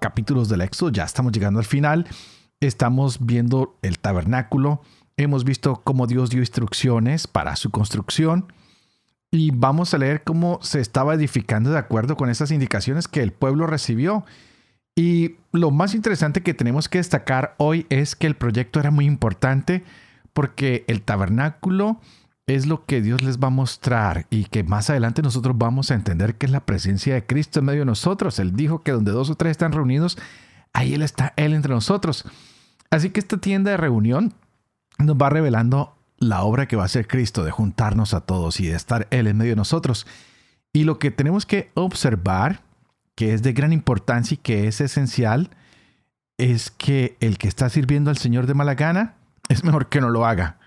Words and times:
capítulos 0.00 0.48
del 0.48 0.62
Éxodo, 0.62 0.90
ya 0.90 1.04
estamos 1.04 1.32
llegando 1.32 1.60
al 1.60 1.64
final, 1.64 2.08
estamos 2.58 3.24
viendo 3.24 3.78
el 3.82 3.98
tabernáculo, 3.98 4.82
hemos 5.16 5.44
visto 5.44 5.82
cómo 5.84 6.06
Dios 6.06 6.30
dio 6.30 6.40
instrucciones 6.40 7.26
para 7.26 7.54
su 7.56 7.70
construcción 7.70 8.52
y 9.30 9.52
vamos 9.52 9.94
a 9.94 9.98
leer 9.98 10.24
cómo 10.24 10.58
se 10.62 10.80
estaba 10.80 11.14
edificando 11.14 11.70
de 11.70 11.78
acuerdo 11.78 12.16
con 12.16 12.30
esas 12.30 12.50
indicaciones 12.50 13.06
que 13.06 13.22
el 13.22 13.32
pueblo 13.32 13.66
recibió. 13.66 14.24
Y 14.96 15.36
lo 15.52 15.70
más 15.70 15.94
interesante 15.94 16.42
que 16.42 16.52
tenemos 16.52 16.88
que 16.88 16.98
destacar 16.98 17.54
hoy 17.58 17.86
es 17.90 18.16
que 18.16 18.26
el 18.26 18.34
proyecto 18.34 18.80
era 18.80 18.90
muy 18.90 19.06
importante 19.06 19.84
porque 20.32 20.84
el 20.88 21.02
tabernáculo 21.02 22.00
es 22.54 22.66
lo 22.66 22.84
que 22.84 23.00
Dios 23.00 23.22
les 23.22 23.38
va 23.38 23.46
a 23.46 23.50
mostrar 23.50 24.26
y 24.28 24.44
que 24.44 24.64
más 24.64 24.90
adelante 24.90 25.22
nosotros 25.22 25.56
vamos 25.56 25.90
a 25.90 25.94
entender 25.94 26.34
que 26.34 26.46
es 26.46 26.52
la 26.52 26.66
presencia 26.66 27.14
de 27.14 27.24
Cristo 27.24 27.60
en 27.60 27.66
medio 27.66 27.80
de 27.80 27.86
nosotros. 27.86 28.38
Él 28.40 28.56
dijo 28.56 28.82
que 28.82 28.92
donde 28.92 29.12
dos 29.12 29.30
o 29.30 29.36
tres 29.36 29.52
están 29.52 29.72
reunidos, 29.72 30.18
ahí 30.72 30.94
está, 30.94 31.32
Él 31.36 31.54
entre 31.54 31.72
nosotros. 31.72 32.24
Así 32.90 33.10
que 33.10 33.20
esta 33.20 33.36
tienda 33.36 33.70
de 33.70 33.76
reunión 33.76 34.34
nos 34.98 35.16
va 35.16 35.30
revelando 35.30 35.94
la 36.18 36.42
obra 36.42 36.66
que 36.66 36.76
va 36.76 36.82
a 36.82 36.86
hacer 36.86 37.06
Cristo 37.06 37.44
de 37.44 37.50
juntarnos 37.50 38.14
a 38.14 38.20
todos 38.20 38.60
y 38.60 38.66
de 38.66 38.74
estar 38.74 39.06
Él 39.10 39.26
en 39.26 39.36
medio 39.36 39.52
de 39.52 39.56
nosotros. 39.56 40.06
Y 40.72 40.84
lo 40.84 40.98
que 40.98 41.10
tenemos 41.10 41.46
que 41.46 41.70
observar, 41.74 42.62
que 43.14 43.32
es 43.32 43.42
de 43.42 43.52
gran 43.52 43.72
importancia 43.72 44.34
y 44.34 44.38
que 44.38 44.66
es 44.66 44.80
esencial, 44.80 45.50
es 46.36 46.70
que 46.70 47.16
el 47.20 47.38
que 47.38 47.48
está 47.48 47.68
sirviendo 47.68 48.10
al 48.10 48.18
Señor 48.18 48.46
de 48.46 48.54
mala 48.54 48.74
gana, 48.74 49.14
es 49.48 49.62
mejor 49.64 49.88
que 49.88 50.00
no 50.00 50.10
lo 50.10 50.26
haga. 50.26 50.59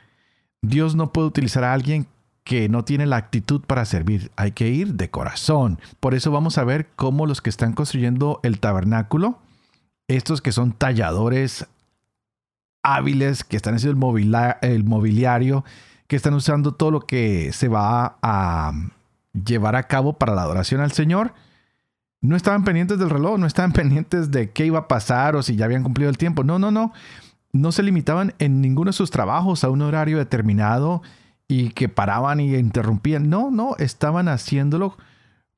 Dios 0.64 0.95
no 0.95 1.11
puede 1.11 1.28
utilizar 1.28 1.66
a 1.66 1.73
alguien 1.73 2.08
que 2.45 2.69
no 2.69 2.83
tiene 2.83 3.06
la 3.06 3.17
actitud 3.17 3.61
para 3.61 3.86
servir. 3.86 4.31
Hay 4.38 4.53
que 4.53 4.70
ir 4.70 4.95
de 4.95 5.09
corazón. 5.09 5.80
Por 6.00 6.16
eso 6.16 6.31
vamos 6.31 6.58
a 6.58 6.64
ver 6.64 6.88
cómo 6.95 7.25
los 7.25 7.42
que 7.42 7.50
están 7.50 7.73
construyendo 7.73 8.39
el 8.44 8.59
tabernáculo, 8.59 9.39
estos 10.08 10.42
que 10.42 10.53
son 10.53 10.72
talladores 10.72 11.67
hábiles, 12.81 13.44
que 13.44 13.58
están 13.58 13.75
haciendo 13.75 14.17
el, 14.61 14.83
mobiliario, 14.86 15.66
que 16.08 16.16
están 16.16 16.33
usando 16.33 16.73
todo 16.73 16.92
lo 16.92 17.02
que 17.02 17.52
se 17.52 17.67
va 17.67 18.17
a 18.22 18.72
llevar 19.33 19.75
a 19.75 19.83
cabo 19.83 20.14
para 20.14 20.33
la 20.33 20.44
adoración 20.44 20.80
al 20.80 20.94
Señor, 20.94 21.33
no 22.22 22.38
estaban 22.38 22.64
pendientes 22.64 23.00
del 23.00 23.09
reloj, 23.09 23.38
no 23.38 23.48
estaban 23.48 23.72
pendientes 23.73 24.31
de 24.31 24.52
qué 24.52 24.66
iba 24.66 24.80
a 24.80 24.88
pasar 24.88 25.36
o 25.36 25.44
si 25.44 25.58
ya 25.58 25.66
habían 25.66 25.83
cumplido 25.83 26.09
el 26.09 26.17
tiempo. 26.17 26.45
No, 26.45 26.58
no, 26.58 26.72
no 26.72 26.94
no 27.53 27.71
se 27.71 27.83
limitaban 27.83 28.33
en 28.39 28.61
ninguno 28.61 28.89
de 28.89 28.97
sus 28.97 29.11
trabajos 29.11 29.63
a 29.63 29.69
un 29.69 29.83
horario 29.83 30.17
determinado 30.17 31.03
y 31.47 31.69
que 31.69 31.87
paraban 31.87 32.39
y 32.39 32.55
interrumpían. 32.55 33.29
No, 33.29 33.51
no, 33.51 33.75
estaban 33.77 34.27
haciéndolo 34.27 34.97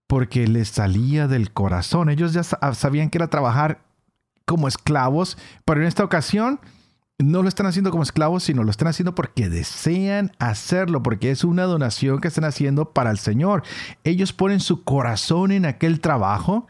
porque 0.05 0.47
les 0.47 0.67
salía 0.67 1.27
del 1.27 1.51
corazón. 1.51 2.09
Ellos 2.09 2.33
ya 2.33 2.43
sabían 2.43 3.09
que 3.09 3.17
era 3.17 3.29
trabajar 3.29 3.79
como 4.45 4.67
esclavos, 4.67 5.37
pero 5.63 5.81
en 5.81 5.87
esta 5.87 6.03
ocasión 6.03 6.59
no 7.17 7.41
lo 7.41 7.47
están 7.47 7.65
haciendo 7.65 7.91
como 7.91 8.03
esclavos, 8.03 8.43
sino 8.43 8.63
lo 8.63 8.71
están 8.71 8.89
haciendo 8.89 9.15
porque 9.15 9.49
desean 9.49 10.33
hacerlo, 10.37 11.01
porque 11.01 11.31
es 11.31 11.45
una 11.45 11.63
donación 11.63 12.19
que 12.19 12.27
están 12.27 12.43
haciendo 12.43 12.91
para 12.91 13.09
el 13.09 13.17
Señor. 13.17 13.63
Ellos 14.03 14.33
ponen 14.33 14.59
su 14.59 14.83
corazón 14.83 15.51
en 15.51 15.65
aquel 15.65 16.01
trabajo 16.01 16.67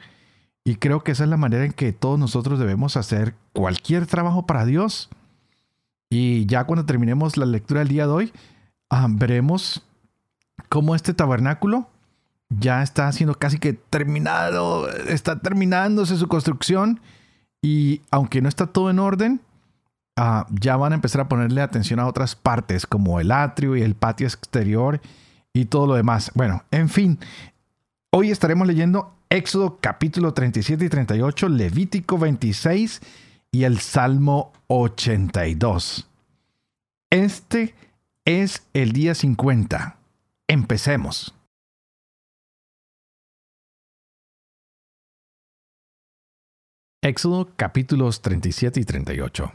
y 0.68 0.78
creo 0.78 1.03
que 1.03 1.12
esa 1.12 1.24
es 1.24 1.30
la 1.30 1.38
manera 1.38 1.64
en 1.64 1.74
que 1.74 1.94
todos 1.94 2.18
nosotros 2.18 2.58
debemos 2.58 2.98
hacer 2.98 3.36
cualquier 3.53 4.08
trabajo 4.08 4.48
para 4.48 4.66
Dios. 4.66 5.09
Y 6.09 6.48
ya 6.48 6.64
cuando 6.64 6.88
terminemos 6.88 7.38
la 7.38 7.46
lectura 7.46 7.80
del 7.80 7.90
día 7.90 8.08
de 8.08 8.12
hoy, 8.12 8.34
ah, 8.90 9.06
veremos 9.08 9.86
cómo 10.68 10.96
este 10.96 11.14
tabernáculo 11.14 11.88
ya 12.50 12.81
está 12.81 13.12
siendo 13.12 13.36
casi 13.36 13.59
que 13.59 13.74
terminado, 13.74 14.90
está 14.90 15.40
terminándose 15.40 16.18
su 16.18 16.28
construcción. 16.28 17.00
Y 17.62 18.02
aunque 18.09 18.42
no 18.42 18.50
está 18.50 18.66
todo 18.66 18.90
en 18.90 18.97
orden, 18.97 19.42
ah, 20.16 20.47
ya 20.50 20.78
van 20.78 20.94
a 20.94 20.96
empezar 20.96 21.22
a 21.22 21.30
ponerle 21.30 21.62
atención 21.62 22.00
a 22.00 22.08
otras 22.08 22.36
partes, 22.36 22.88
como 22.88 23.20
el 23.20 23.32
atrio 23.32 23.76
y 23.76 23.84
el 23.84 23.94
patio 23.94 24.26
exterior 24.26 25.00
y 25.53 25.66
todo 25.66 25.86
lo 25.86 25.94
demás. 25.94 26.32
Bueno, 26.34 26.64
en 26.72 26.90
fin, 26.90 27.20
hoy 28.09 28.32
estaremos 28.32 28.66
leyendo 28.66 29.15
Éxodo 29.35 29.79
capítulo 29.81 30.34
37 30.34 30.85
y 30.85 30.88
38, 30.88 31.50
Levítico 31.50 32.18
26 32.18 33.01
y 33.51 33.66
el 33.66 33.79
Salmo 33.79 34.53
82. 34.68 36.09
Este 37.09 37.75
es 38.23 38.66
el 38.73 38.94
día 38.94 39.13
50. 39.13 39.97
Empecemos. 40.47 41.35
Éxodo 47.02 47.52
capítulos 47.57 48.22
37 48.22 48.79
y 48.79 48.85
38. 48.85 49.52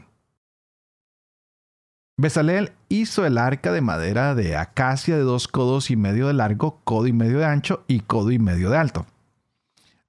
Besaleel 2.17 2.73
hizo 2.87 3.25
el 3.25 3.39
arca 3.39 3.71
de 3.71 3.81
madera 3.81 4.35
de 4.35 4.57
acacia 4.57 5.17
de 5.17 5.23
dos 5.23 5.47
codos 5.47 5.89
y 5.89 5.95
medio 5.95 6.27
de 6.27 6.35
largo, 6.35 6.81
codo 6.83 7.07
y 7.07 7.13
medio 7.13 7.39
de 7.39 7.45
ancho 7.45 7.83
y 7.87 8.01
codo 8.01 8.31
y 8.31 8.37
medio 8.37 8.69
de 8.69 8.77
alto. 8.77 9.07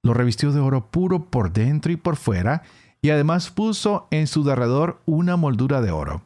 Lo 0.03 0.13
revistió 0.13 0.51
de 0.51 0.59
oro 0.59 0.91
puro 0.91 1.25
por 1.25 1.53
dentro 1.53 1.91
y 1.91 1.95
por 1.95 2.17
fuera, 2.17 2.63
y 3.01 3.09
además 3.09 3.49
puso 3.49 4.07
en 4.11 4.27
su 4.27 4.43
derredor 4.43 5.01
una 5.05 5.37
moldura 5.37 5.81
de 5.81 5.91
oro. 5.91 6.21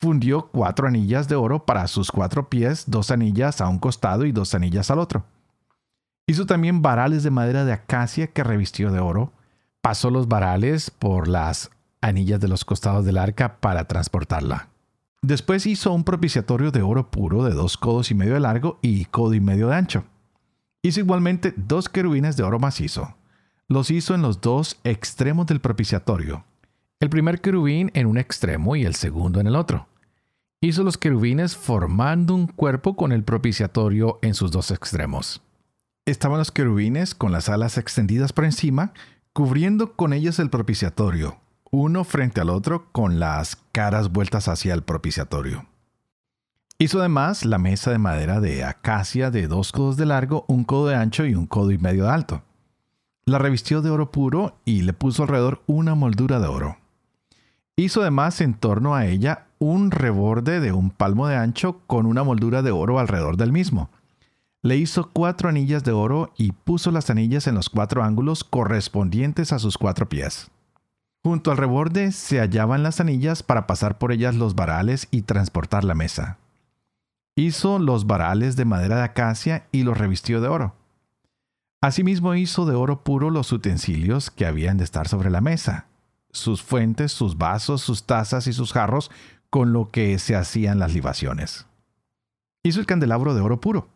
Fundió 0.00 0.48
cuatro 0.48 0.86
anillas 0.86 1.28
de 1.28 1.34
oro 1.34 1.66
para 1.66 1.86
sus 1.86 2.10
cuatro 2.10 2.48
pies, 2.48 2.84
dos 2.86 3.10
anillas 3.10 3.60
a 3.60 3.68
un 3.68 3.78
costado 3.78 4.24
y 4.24 4.32
dos 4.32 4.54
anillas 4.54 4.90
al 4.90 5.00
otro. 5.00 5.24
Hizo 6.26 6.46
también 6.46 6.82
varales 6.82 7.22
de 7.22 7.30
madera 7.30 7.64
de 7.64 7.72
acacia 7.72 8.28
que 8.28 8.44
revistió 8.44 8.92
de 8.92 9.00
oro. 9.00 9.32
Pasó 9.80 10.10
los 10.10 10.28
varales 10.28 10.90
por 10.90 11.26
las 11.26 11.70
anillas 12.00 12.40
de 12.40 12.48
los 12.48 12.64
costados 12.64 13.04
del 13.04 13.18
arca 13.18 13.56
para 13.60 13.84
transportarla. 13.84 14.68
Después 15.20 15.66
hizo 15.66 15.92
un 15.92 16.04
propiciatorio 16.04 16.70
de 16.70 16.82
oro 16.82 17.10
puro 17.10 17.44
de 17.44 17.52
dos 17.52 17.76
codos 17.76 18.10
y 18.10 18.14
medio 18.14 18.34
de 18.34 18.40
largo 18.40 18.78
y 18.82 19.06
codo 19.06 19.34
y 19.34 19.40
medio 19.40 19.68
de 19.68 19.76
ancho. 19.76 20.04
Hizo 20.82 21.00
igualmente 21.00 21.52
dos 21.56 21.88
querubines 21.88 22.36
de 22.36 22.44
oro 22.44 22.60
macizo. 22.60 23.16
Los 23.66 23.90
hizo 23.90 24.14
en 24.14 24.22
los 24.22 24.40
dos 24.40 24.78
extremos 24.84 25.46
del 25.46 25.60
propiciatorio. 25.60 26.44
El 27.00 27.10
primer 27.10 27.40
querubín 27.40 27.90
en 27.94 28.06
un 28.06 28.16
extremo 28.16 28.76
y 28.76 28.84
el 28.84 28.94
segundo 28.94 29.40
en 29.40 29.48
el 29.48 29.56
otro. 29.56 29.88
Hizo 30.60 30.84
los 30.84 30.96
querubines 30.96 31.56
formando 31.56 32.34
un 32.34 32.46
cuerpo 32.46 32.96
con 32.96 33.12
el 33.12 33.24
propiciatorio 33.24 34.18
en 34.22 34.34
sus 34.34 34.50
dos 34.50 34.70
extremos. 34.70 35.42
Estaban 36.06 36.38
los 36.38 36.52
querubines 36.52 37.14
con 37.14 37.32
las 37.32 37.48
alas 37.48 37.76
extendidas 37.76 38.32
por 38.32 38.44
encima, 38.44 38.92
cubriendo 39.32 39.94
con 39.94 40.12
ellas 40.12 40.38
el 40.38 40.48
propiciatorio, 40.48 41.38
uno 41.70 42.04
frente 42.04 42.40
al 42.40 42.50
otro 42.50 42.88
con 42.92 43.20
las 43.20 43.56
caras 43.72 44.10
vueltas 44.10 44.48
hacia 44.48 44.74
el 44.74 44.82
propiciatorio. 44.82 45.66
Hizo 46.80 47.00
además 47.00 47.44
la 47.44 47.58
mesa 47.58 47.90
de 47.90 47.98
madera 47.98 48.40
de 48.40 48.62
acacia 48.62 49.32
de 49.32 49.48
dos 49.48 49.72
codos 49.72 49.96
de 49.96 50.06
largo, 50.06 50.44
un 50.46 50.62
codo 50.62 50.86
de 50.86 50.94
ancho 50.94 51.26
y 51.26 51.34
un 51.34 51.46
codo 51.48 51.72
y 51.72 51.78
medio 51.78 52.04
de 52.04 52.10
alto. 52.10 52.42
La 53.24 53.38
revistió 53.38 53.82
de 53.82 53.90
oro 53.90 54.12
puro 54.12 54.60
y 54.64 54.82
le 54.82 54.92
puso 54.92 55.24
alrededor 55.24 55.60
una 55.66 55.96
moldura 55.96 56.38
de 56.38 56.46
oro. 56.46 56.78
Hizo 57.74 58.02
además 58.02 58.40
en 58.40 58.54
torno 58.54 58.94
a 58.94 59.06
ella 59.06 59.46
un 59.58 59.90
reborde 59.90 60.60
de 60.60 60.70
un 60.70 60.90
palmo 60.90 61.26
de 61.26 61.34
ancho 61.34 61.80
con 61.88 62.06
una 62.06 62.22
moldura 62.22 62.62
de 62.62 62.70
oro 62.70 63.00
alrededor 63.00 63.36
del 63.36 63.50
mismo. 63.50 63.90
Le 64.62 64.76
hizo 64.76 65.10
cuatro 65.12 65.48
anillas 65.48 65.82
de 65.82 65.90
oro 65.90 66.32
y 66.36 66.52
puso 66.52 66.92
las 66.92 67.10
anillas 67.10 67.48
en 67.48 67.56
los 67.56 67.70
cuatro 67.70 68.04
ángulos 68.04 68.44
correspondientes 68.44 69.52
a 69.52 69.58
sus 69.58 69.78
cuatro 69.78 70.08
pies. 70.08 70.48
Junto 71.24 71.50
al 71.50 71.56
reborde 71.56 72.12
se 72.12 72.38
hallaban 72.38 72.84
las 72.84 73.00
anillas 73.00 73.42
para 73.42 73.66
pasar 73.66 73.98
por 73.98 74.12
ellas 74.12 74.36
los 74.36 74.54
varales 74.54 75.08
y 75.10 75.22
transportar 75.22 75.82
la 75.82 75.96
mesa. 75.96 76.38
Hizo 77.38 77.78
los 77.78 78.08
varales 78.08 78.56
de 78.56 78.64
madera 78.64 78.96
de 78.96 79.04
acacia 79.04 79.68
y 79.70 79.84
los 79.84 79.96
revistió 79.96 80.40
de 80.40 80.48
oro. 80.48 80.74
Asimismo 81.80 82.34
hizo 82.34 82.66
de 82.66 82.74
oro 82.74 83.04
puro 83.04 83.30
los 83.30 83.52
utensilios 83.52 84.32
que 84.32 84.44
habían 84.44 84.76
de 84.76 84.82
estar 84.82 85.06
sobre 85.06 85.30
la 85.30 85.40
mesa, 85.40 85.86
sus 86.32 86.64
fuentes, 86.64 87.12
sus 87.12 87.38
vasos, 87.38 87.80
sus 87.80 88.02
tazas 88.02 88.48
y 88.48 88.52
sus 88.52 88.72
jarros, 88.72 89.12
con 89.50 89.72
lo 89.72 89.88
que 89.88 90.18
se 90.18 90.34
hacían 90.34 90.80
las 90.80 90.92
libaciones. 90.92 91.66
Hizo 92.64 92.80
el 92.80 92.86
candelabro 92.86 93.34
de 93.34 93.40
oro 93.40 93.60
puro. 93.60 93.86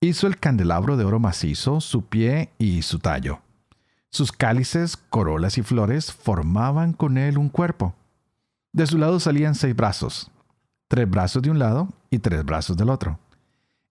Hizo 0.00 0.26
el 0.26 0.38
candelabro 0.38 0.96
de 0.96 1.04
oro 1.04 1.20
macizo, 1.20 1.80
su 1.80 2.06
pie 2.06 2.50
y 2.58 2.82
su 2.82 2.98
tallo. 2.98 3.42
Sus 4.10 4.32
cálices, 4.32 4.96
corolas 4.96 5.56
y 5.56 5.62
flores 5.62 6.12
formaban 6.12 6.94
con 6.94 7.16
él 7.16 7.38
un 7.38 7.48
cuerpo. 7.48 7.94
De 8.72 8.88
su 8.88 8.98
lado 8.98 9.20
salían 9.20 9.54
seis 9.54 9.76
brazos, 9.76 10.32
tres 10.88 11.08
brazos 11.08 11.42
de 11.42 11.50
un 11.52 11.60
lado 11.60 11.86
y 12.12 12.20
tres 12.20 12.44
brazos 12.44 12.76
del 12.76 12.90
otro. 12.90 13.18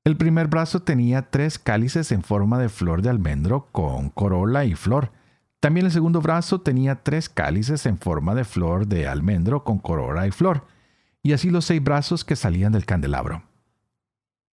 El 0.05 0.15
primer 0.15 0.47
brazo 0.47 0.81
tenía 0.81 1.29
tres 1.29 1.59
cálices 1.59 2.11
en 2.11 2.23
forma 2.23 2.57
de 2.59 2.69
flor 2.69 3.01
de 3.01 3.09
almendro 3.09 3.67
con 3.71 4.09
corola 4.09 4.63
y 4.63 4.75
flor. 4.75 5.11
También 5.59 5.85
el 5.87 5.91
segundo 5.91 6.21
brazo 6.21 6.61
tenía 6.61 7.03
tres 7.03 7.29
cálices 7.29 7.85
en 7.85 7.97
forma 7.97 8.33
de 8.33 8.45
flor 8.45 8.87
de 8.87 9.07
almendro 9.07 9.63
con 9.63 9.79
corola 9.79 10.25
y 10.25 10.31
flor, 10.31 10.65
y 11.21 11.33
así 11.33 11.49
los 11.49 11.65
seis 11.65 11.83
brazos 11.83 12.23
que 12.23 12.35
salían 12.35 12.71
del 12.71 12.85
candelabro. 12.85 13.43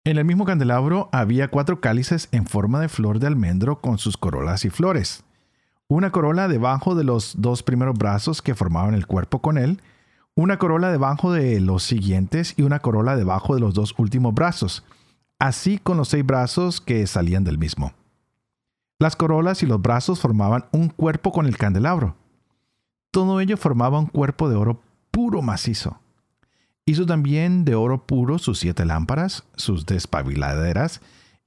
En 0.04 0.18
el 0.18 0.24
mismo 0.24 0.44
candelabro 0.44 1.08
había 1.12 1.48
cuatro 1.48 1.80
cálices 1.80 2.28
en 2.30 2.46
forma 2.46 2.80
de 2.80 2.88
flor 2.88 3.18
de 3.18 3.26
almendro 3.26 3.80
con 3.80 3.96
sus 3.98 4.18
corolas 4.18 4.64
y 4.66 4.70
flores. 4.70 5.24
Una 5.88 6.10
corola 6.10 6.48
debajo 6.48 6.94
de 6.94 7.04
los 7.04 7.34
dos 7.38 7.62
primeros 7.62 7.96
brazos 7.96 8.40
que 8.40 8.54
formaban 8.54 8.94
el 8.94 9.06
cuerpo 9.06 9.40
con 9.40 9.58
él, 9.58 9.80
una 10.36 10.58
corola 10.58 10.90
debajo 10.90 11.32
de 11.32 11.60
los 11.60 11.84
siguientes 11.84 12.54
y 12.56 12.62
una 12.62 12.80
corola 12.80 13.16
debajo 13.16 13.54
de 13.54 13.60
los 13.60 13.74
dos 13.74 13.94
últimos 13.98 14.34
brazos, 14.34 14.84
así 15.38 15.78
con 15.78 15.96
los 15.96 16.08
seis 16.08 16.26
brazos 16.26 16.80
que 16.80 17.06
salían 17.06 17.44
del 17.44 17.58
mismo. 17.58 17.92
Las 18.98 19.16
corolas 19.16 19.62
y 19.62 19.66
los 19.66 19.80
brazos 19.80 20.20
formaban 20.20 20.66
un 20.72 20.88
cuerpo 20.88 21.32
con 21.32 21.46
el 21.46 21.56
candelabro. 21.56 22.16
Todo 23.12 23.40
ello 23.40 23.56
formaba 23.56 23.98
un 23.98 24.06
cuerpo 24.06 24.48
de 24.48 24.56
oro 24.56 24.80
puro 25.10 25.42
macizo. 25.42 26.00
Hizo 26.86 27.06
también 27.06 27.64
de 27.64 27.76
oro 27.76 28.06
puro 28.06 28.38
sus 28.38 28.58
siete 28.58 28.84
lámparas, 28.84 29.44
sus 29.54 29.86
despabiladeras 29.86 31.00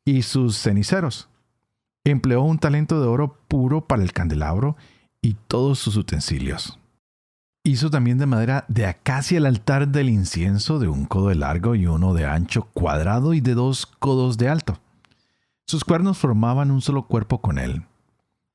y 0.05 0.21
sus 0.21 0.57
ceniceros. 0.57 1.29
Empleó 2.05 2.41
un 2.41 2.57
talento 2.57 3.01
de 3.01 3.07
oro 3.07 3.37
puro 3.47 3.85
para 3.85 4.01
el 4.01 4.13
candelabro 4.13 4.77
y 5.21 5.35
todos 5.47 5.79
sus 5.79 5.97
utensilios. 5.97 6.79
Hizo 7.67 7.89
también 7.89 8.17
de 8.17 8.25
madera 8.25 8.63
de 8.69 8.85
acacia 8.85 9.37
el 9.37 9.45
altar 9.45 9.89
del 9.89 10.07
incienso 10.07 10.79
de 10.79 10.87
un 10.87 11.03
codo 11.03 11.27
de 11.27 11.35
largo 11.35 11.75
y 11.75 11.85
uno 11.85 12.13
de 12.13 12.25
ancho 12.25 12.69
cuadrado 12.71 13.33
y 13.33 13.41
de 13.41 13.55
dos 13.55 13.85
codos 13.85 14.37
de 14.37 14.47
alto. 14.47 14.79
Sus 15.65 15.83
cuernos 15.83 16.17
formaban 16.17 16.71
un 16.71 16.79
solo 16.79 17.07
cuerpo 17.07 17.41
con 17.41 17.59
él. 17.59 17.83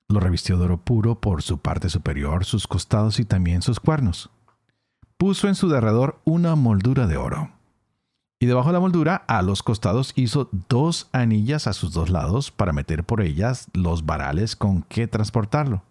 Lo 0.09 0.19
revistió 0.19 0.57
de 0.57 0.65
oro 0.65 0.79
puro 0.79 1.21
por 1.21 1.43
su 1.43 1.59
parte 1.59 1.91
superior, 1.91 2.47
sus 2.47 2.67
costados 2.67 3.21
y 3.21 3.27
también 3.27 3.61
sus 3.61 3.81
cuernos. 3.81 4.31
Puso 5.19 5.47
en 5.47 5.57
su 5.57 5.69
derredor 5.69 6.19
una 6.25 6.57
moldura 6.57 7.07
de 7.07 7.19
oro. 7.19 7.51
Y 8.41 8.47
debajo 8.47 8.71
de 8.71 8.73
la 8.73 8.81
moldura, 8.81 9.17
a 9.29 9.43
los 9.43 9.63
costados, 9.63 10.15
hizo 10.17 10.49
dos 10.71 11.11
anillas 11.13 11.67
a 11.67 11.75
sus 11.75 11.93
dos 11.93 12.09
lados 12.09 12.51
para 12.51 12.73
meter 12.73 13.05
por 13.05 13.21
ellas 13.21 13.69
los 13.75 14.07
varales 14.07 14.57
con 14.57 14.81
que 14.81 15.07
transportarlo. 15.07 15.83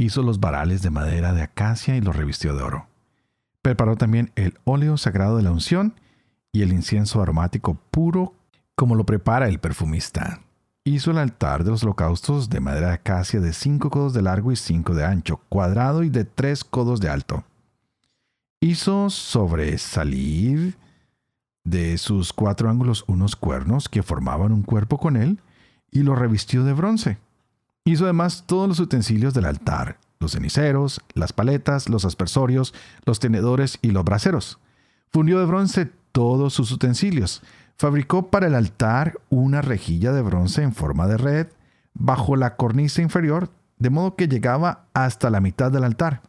Hizo 0.00 0.22
los 0.22 0.40
varales 0.40 0.80
de 0.80 0.88
madera 0.88 1.34
de 1.34 1.42
acacia 1.42 1.94
y 1.94 2.00
los 2.00 2.16
revistió 2.16 2.56
de 2.56 2.62
oro. 2.62 2.86
Preparó 3.60 3.96
también 3.96 4.32
el 4.34 4.58
óleo 4.64 4.96
sagrado 4.96 5.36
de 5.36 5.42
la 5.42 5.52
unción 5.52 5.92
y 6.52 6.62
el 6.62 6.72
incienso 6.72 7.20
aromático 7.20 7.74
puro 7.90 8.32
como 8.74 8.94
lo 8.94 9.04
prepara 9.04 9.46
el 9.46 9.58
perfumista. 9.58 10.40
Hizo 10.84 11.10
el 11.10 11.18
altar 11.18 11.64
de 11.64 11.70
los 11.72 11.82
holocaustos 11.82 12.48
de 12.48 12.60
madera 12.60 12.86
de 12.86 12.94
acacia 12.94 13.40
de 13.40 13.52
cinco 13.52 13.90
codos 13.90 14.14
de 14.14 14.22
largo 14.22 14.50
y 14.52 14.56
cinco 14.56 14.94
de 14.94 15.04
ancho, 15.04 15.42
cuadrado 15.50 16.02
y 16.02 16.08
de 16.08 16.24
tres 16.24 16.64
codos 16.64 17.02
de 17.02 17.10
alto. 17.10 17.44
Hizo 18.58 19.10
sobresalir 19.10 20.78
de 21.62 21.98
sus 21.98 22.32
cuatro 22.32 22.70
ángulos 22.70 23.04
unos 23.06 23.36
cuernos 23.36 23.90
que 23.90 24.02
formaban 24.02 24.52
un 24.52 24.62
cuerpo 24.62 24.96
con 24.96 25.18
él 25.18 25.42
y 25.90 26.04
lo 26.04 26.14
revistió 26.14 26.64
de 26.64 26.72
bronce. 26.72 27.18
Hizo 27.84 28.04
además 28.04 28.44
todos 28.46 28.68
los 28.68 28.80
utensilios 28.80 29.34
del 29.34 29.46
altar, 29.46 29.98
los 30.18 30.32
ceniceros, 30.32 31.00
las 31.14 31.32
paletas, 31.32 31.88
los 31.88 32.04
aspersorios, 32.04 32.74
los 33.04 33.20
tenedores 33.20 33.78
y 33.82 33.90
los 33.90 34.04
braseros. 34.04 34.58
Fundió 35.10 35.38
de 35.40 35.46
bronce 35.46 35.90
todos 36.12 36.52
sus 36.52 36.70
utensilios. 36.72 37.42
Fabricó 37.76 38.28
para 38.30 38.46
el 38.46 38.54
altar 38.54 39.18
una 39.30 39.62
rejilla 39.62 40.12
de 40.12 40.22
bronce 40.22 40.62
en 40.62 40.74
forma 40.74 41.06
de 41.06 41.16
red 41.16 41.46
bajo 41.94 42.36
la 42.36 42.56
cornisa 42.56 43.02
inferior, 43.02 43.50
de 43.78 43.90
modo 43.90 44.14
que 44.14 44.28
llegaba 44.28 44.84
hasta 44.92 45.30
la 45.30 45.40
mitad 45.40 45.72
del 45.72 45.84
altar. 45.84 46.20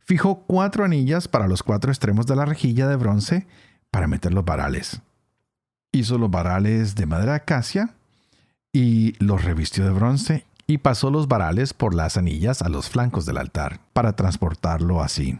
Fijó 0.00 0.44
cuatro 0.46 0.84
anillas 0.84 1.28
para 1.28 1.48
los 1.48 1.62
cuatro 1.62 1.92
extremos 1.92 2.26
de 2.26 2.36
la 2.36 2.46
rejilla 2.46 2.88
de 2.88 2.96
bronce 2.96 3.46
para 3.90 4.06
meter 4.06 4.32
los 4.32 4.44
varales. 4.44 5.02
Hizo 5.92 6.16
los 6.16 6.30
varales 6.30 6.94
de 6.94 7.06
madera 7.06 7.34
acacia 7.34 7.94
y 8.72 9.14
los 9.22 9.44
revistió 9.44 9.84
de 9.84 9.90
bronce 9.90 10.46
y 10.66 10.78
pasó 10.78 11.10
los 11.10 11.28
varales 11.28 11.74
por 11.74 11.94
las 11.94 12.16
anillas 12.16 12.62
a 12.62 12.68
los 12.68 12.88
flancos 12.88 13.26
del 13.26 13.36
altar 13.36 13.80
para 13.92 14.16
transportarlo 14.16 15.02
así. 15.02 15.38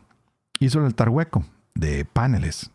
Hizo 0.60 0.80
el 0.80 0.86
altar 0.86 1.08
hueco 1.08 1.44
de 1.74 2.04
paneles. 2.04 2.70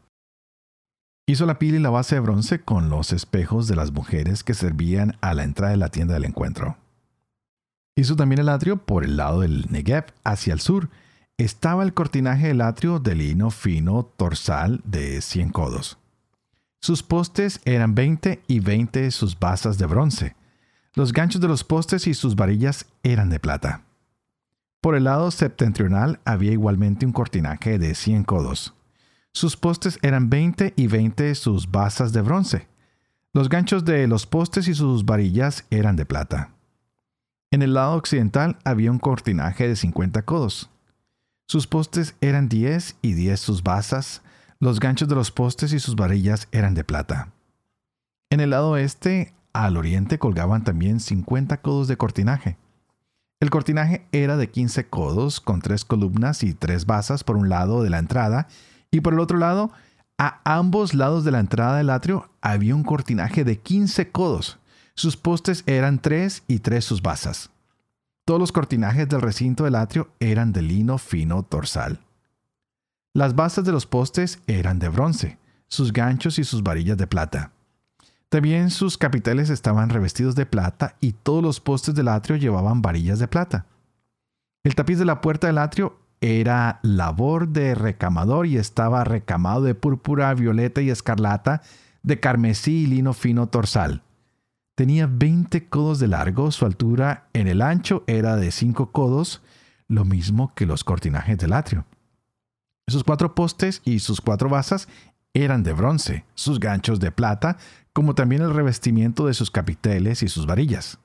Hizo 1.27 1.45
la 1.45 1.59
pila 1.59 1.77
y 1.77 1.81
la 1.81 1.89
base 1.89 2.15
de 2.15 2.21
bronce 2.21 2.61
con 2.61 2.89
los 2.89 3.11
espejos 3.11 3.67
de 3.67 3.75
las 3.75 3.91
mujeres 3.91 4.43
que 4.43 4.53
servían 4.53 5.17
a 5.21 5.33
la 5.33 5.43
entrada 5.43 5.71
de 5.71 5.77
la 5.77 5.89
tienda 5.89 6.15
del 6.15 6.25
encuentro. 6.25 6.77
Hizo 7.95 8.15
también 8.15 8.39
el 8.39 8.49
atrio 8.49 8.77
por 8.77 9.03
el 9.03 9.17
lado 9.17 9.41
del 9.41 9.65
Negev 9.69 10.05
hacia 10.23 10.53
el 10.53 10.61
sur. 10.61 10.89
Estaba 11.37 11.83
el 11.83 11.93
cortinaje 11.93 12.47
del 12.47 12.61
atrio 12.61 12.99
de 12.99 13.15
lino 13.15 13.51
fino 13.51 14.05
torsal 14.05 14.81
de 14.85 15.21
100 15.21 15.49
codos. 15.49 15.97
Sus 16.81 17.03
postes 17.03 17.59
eran 17.65 17.93
20 17.93 18.41
y 18.47 18.59
20 18.59 19.11
sus 19.11 19.37
basas 19.37 19.77
de 19.77 19.85
bronce 19.85 20.36
los 20.97 21.13
ganchos 21.13 21.39
de 21.39 21.47
los 21.47 21.63
postes 21.63 22.07
y 22.07 22.15
sus 22.15 22.35
varillas 22.35 22.87
eran 23.03 23.29
de 23.29 23.39
plata. 23.39 23.83
Por 24.81 24.95
el 24.95 25.03
lado 25.03 25.29
septentrional 25.29 26.19
había 26.25 26.51
igualmente 26.51 27.05
un 27.05 27.11
cortinaje 27.11 27.77
de 27.77 27.93
100 27.93 28.23
codos. 28.23 28.73
Sus 29.31 29.57
postes 29.57 29.99
eran 30.01 30.31
20 30.31 30.73
y 30.75 30.87
20 30.87 31.35
sus 31.35 31.69
basas 31.69 32.13
de 32.13 32.21
bronce. 32.23 32.67
Los 33.31 33.47
ganchos 33.47 33.85
de 33.85 34.07
los 34.07 34.25
postes 34.25 34.67
y 34.67 34.73
sus 34.73 35.05
varillas 35.05 35.67
eran 35.69 35.97
de 35.97 36.07
plata. 36.07 36.49
En 37.51 37.61
el 37.61 37.75
lado 37.75 37.95
occidental 37.95 38.57
había 38.63 38.89
un 38.89 38.97
cortinaje 38.97 39.67
de 39.67 39.75
50 39.75 40.23
codos. 40.23 40.71
Sus 41.45 41.67
postes 41.67 42.15
eran 42.21 42.49
10 42.49 42.97
y 43.03 43.13
10 43.13 43.39
sus 43.39 43.61
basas. 43.61 44.23
Los 44.59 44.79
ganchos 44.79 45.07
de 45.07 45.13
los 45.13 45.29
postes 45.29 45.73
y 45.73 45.79
sus 45.79 45.95
varillas 45.95 46.47
eran 46.51 46.73
de 46.73 46.83
plata. 46.83 47.33
En 48.31 48.39
el 48.39 48.49
lado 48.49 48.71
oeste 48.71 49.36
al 49.65 49.77
oriente 49.77 50.19
colgaban 50.19 50.63
también 50.63 50.99
50 50.99 51.61
codos 51.61 51.87
de 51.87 51.97
cortinaje. 51.97 52.57
El 53.39 53.49
cortinaje 53.49 54.07
era 54.11 54.35
de 54.35 54.49
15 54.49 54.87
codos 54.87 55.39
con 55.39 55.61
tres 55.61 55.85
columnas 55.85 56.43
y 56.43 56.53
tres 56.53 56.85
basas 56.85 57.23
por 57.23 57.37
un 57.37 57.49
lado 57.49 57.83
de 57.83 57.89
la 57.89 57.99
entrada 57.99 58.47
y 58.89 59.01
por 59.01 59.13
el 59.13 59.19
otro 59.19 59.37
lado, 59.37 59.71
a 60.17 60.41
ambos 60.43 60.93
lados 60.95 61.23
de 61.23 61.31
la 61.31 61.39
entrada 61.39 61.77
del 61.77 61.91
atrio 61.91 62.29
había 62.41 62.75
un 62.75 62.83
cortinaje 62.83 63.43
de 63.43 63.59
15 63.59 64.11
codos. 64.11 64.57
Sus 64.95 65.15
postes 65.15 65.63
eran 65.67 65.99
tres 65.99 66.43
y 66.47 66.59
tres 66.59 66.85
sus 66.85 67.03
basas. 67.03 67.51
Todos 68.25 68.39
los 68.39 68.51
cortinajes 68.51 69.07
del 69.07 69.21
recinto 69.21 69.65
del 69.65 69.75
atrio 69.75 70.09
eran 70.19 70.51
de 70.51 70.63
lino 70.63 70.97
fino 70.97 71.43
torsal. 71.43 71.99
Las 73.13 73.35
basas 73.35 73.63
de 73.65 73.71
los 73.71 73.85
postes 73.85 74.39
eran 74.47 74.79
de 74.79 74.89
bronce, 74.89 75.37
sus 75.67 75.93
ganchos 75.93 76.39
y 76.39 76.43
sus 76.43 76.63
varillas 76.63 76.97
de 76.97 77.07
plata. 77.07 77.51
También 78.29 78.71
sus 78.71 78.97
capiteles 78.97 79.49
estaban 79.49 79.89
revestidos 79.89 80.35
de 80.35 80.45
plata 80.45 80.95
y 80.99 81.13
todos 81.13 81.41
los 81.41 81.59
postes 81.61 81.95
del 81.95 82.09
atrio 82.09 82.35
llevaban 82.35 82.81
varillas 82.81 83.19
de 83.19 83.27
plata. 83.27 83.65
El 84.63 84.75
tapiz 84.75 84.99
de 84.99 85.05
la 85.05 85.21
puerta 85.21 85.47
del 85.47 85.59
atrio 85.59 85.97
era 86.19 86.79
labor 86.83 87.47
de 87.47 87.73
recamador 87.73 88.47
y 88.47 88.57
estaba 88.57 89.03
recamado 89.03 89.61
de 89.61 89.75
púrpura, 89.75 90.33
violeta 90.33 90.81
y 90.81 90.89
escarlata, 90.89 91.61
de 92.03 92.19
carmesí 92.19 92.83
y 92.83 92.87
lino 92.87 93.13
fino 93.13 93.47
torsal. 93.47 94.03
Tenía 94.75 95.07
20 95.07 95.69
codos 95.69 95.99
de 95.99 96.07
largo, 96.07 96.51
su 96.51 96.65
altura 96.65 97.29
en 97.33 97.47
el 97.47 97.61
ancho 97.61 98.03
era 98.07 98.35
de 98.35 98.51
5 98.51 98.91
codos, 98.91 99.41
lo 99.87 100.05
mismo 100.05 100.53
que 100.53 100.65
los 100.65 100.83
cortinajes 100.83 101.37
del 101.37 101.53
atrio. 101.53 101.85
Sus 102.87 103.03
cuatro 103.03 103.35
postes 103.35 103.81
y 103.85 103.99
sus 103.99 104.21
cuatro 104.21 104.49
basas 104.49 104.87
eran 105.33 105.63
de 105.63 105.73
bronce, 105.73 106.25
sus 106.35 106.59
ganchos 106.59 106.99
de 106.99 107.11
plata, 107.11 107.57
como 107.97 108.13
también 108.13 108.43
el 108.43 108.53
revestimiento 108.53 109.25
de 109.25 109.33
sus 109.33 109.49
capiteles 109.49 110.21
y 110.21 110.27
sus 110.27 110.45
varillas. 110.45 110.99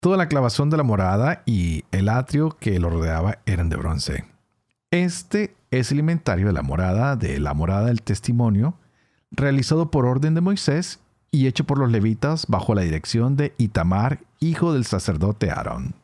Toda 0.00 0.16
la 0.16 0.28
clavazón 0.28 0.70
de 0.70 0.78
la 0.78 0.82
morada 0.82 1.42
y 1.44 1.84
el 1.92 2.08
atrio 2.08 2.56
que 2.58 2.80
lo 2.80 2.88
rodeaba 2.88 3.40
eran 3.44 3.68
de 3.68 3.76
bronce. 3.76 4.24
Este 4.90 5.54
es 5.70 5.92
el 5.92 5.98
inventario 5.98 6.46
de 6.46 6.54
la 6.54 6.62
morada, 6.62 7.16
de 7.16 7.38
la 7.38 7.52
morada 7.52 7.88
del 7.88 8.00
testimonio, 8.00 8.78
realizado 9.30 9.90
por 9.90 10.06
orden 10.06 10.32
de 10.32 10.40
Moisés 10.40 11.00
y 11.30 11.46
hecho 11.46 11.64
por 11.64 11.76
los 11.76 11.92
levitas 11.92 12.46
bajo 12.48 12.74
la 12.74 12.80
dirección 12.80 13.36
de 13.36 13.52
Itamar, 13.58 14.20
hijo 14.38 14.72
del 14.72 14.86
sacerdote 14.86 15.50
Aarón. 15.50 15.96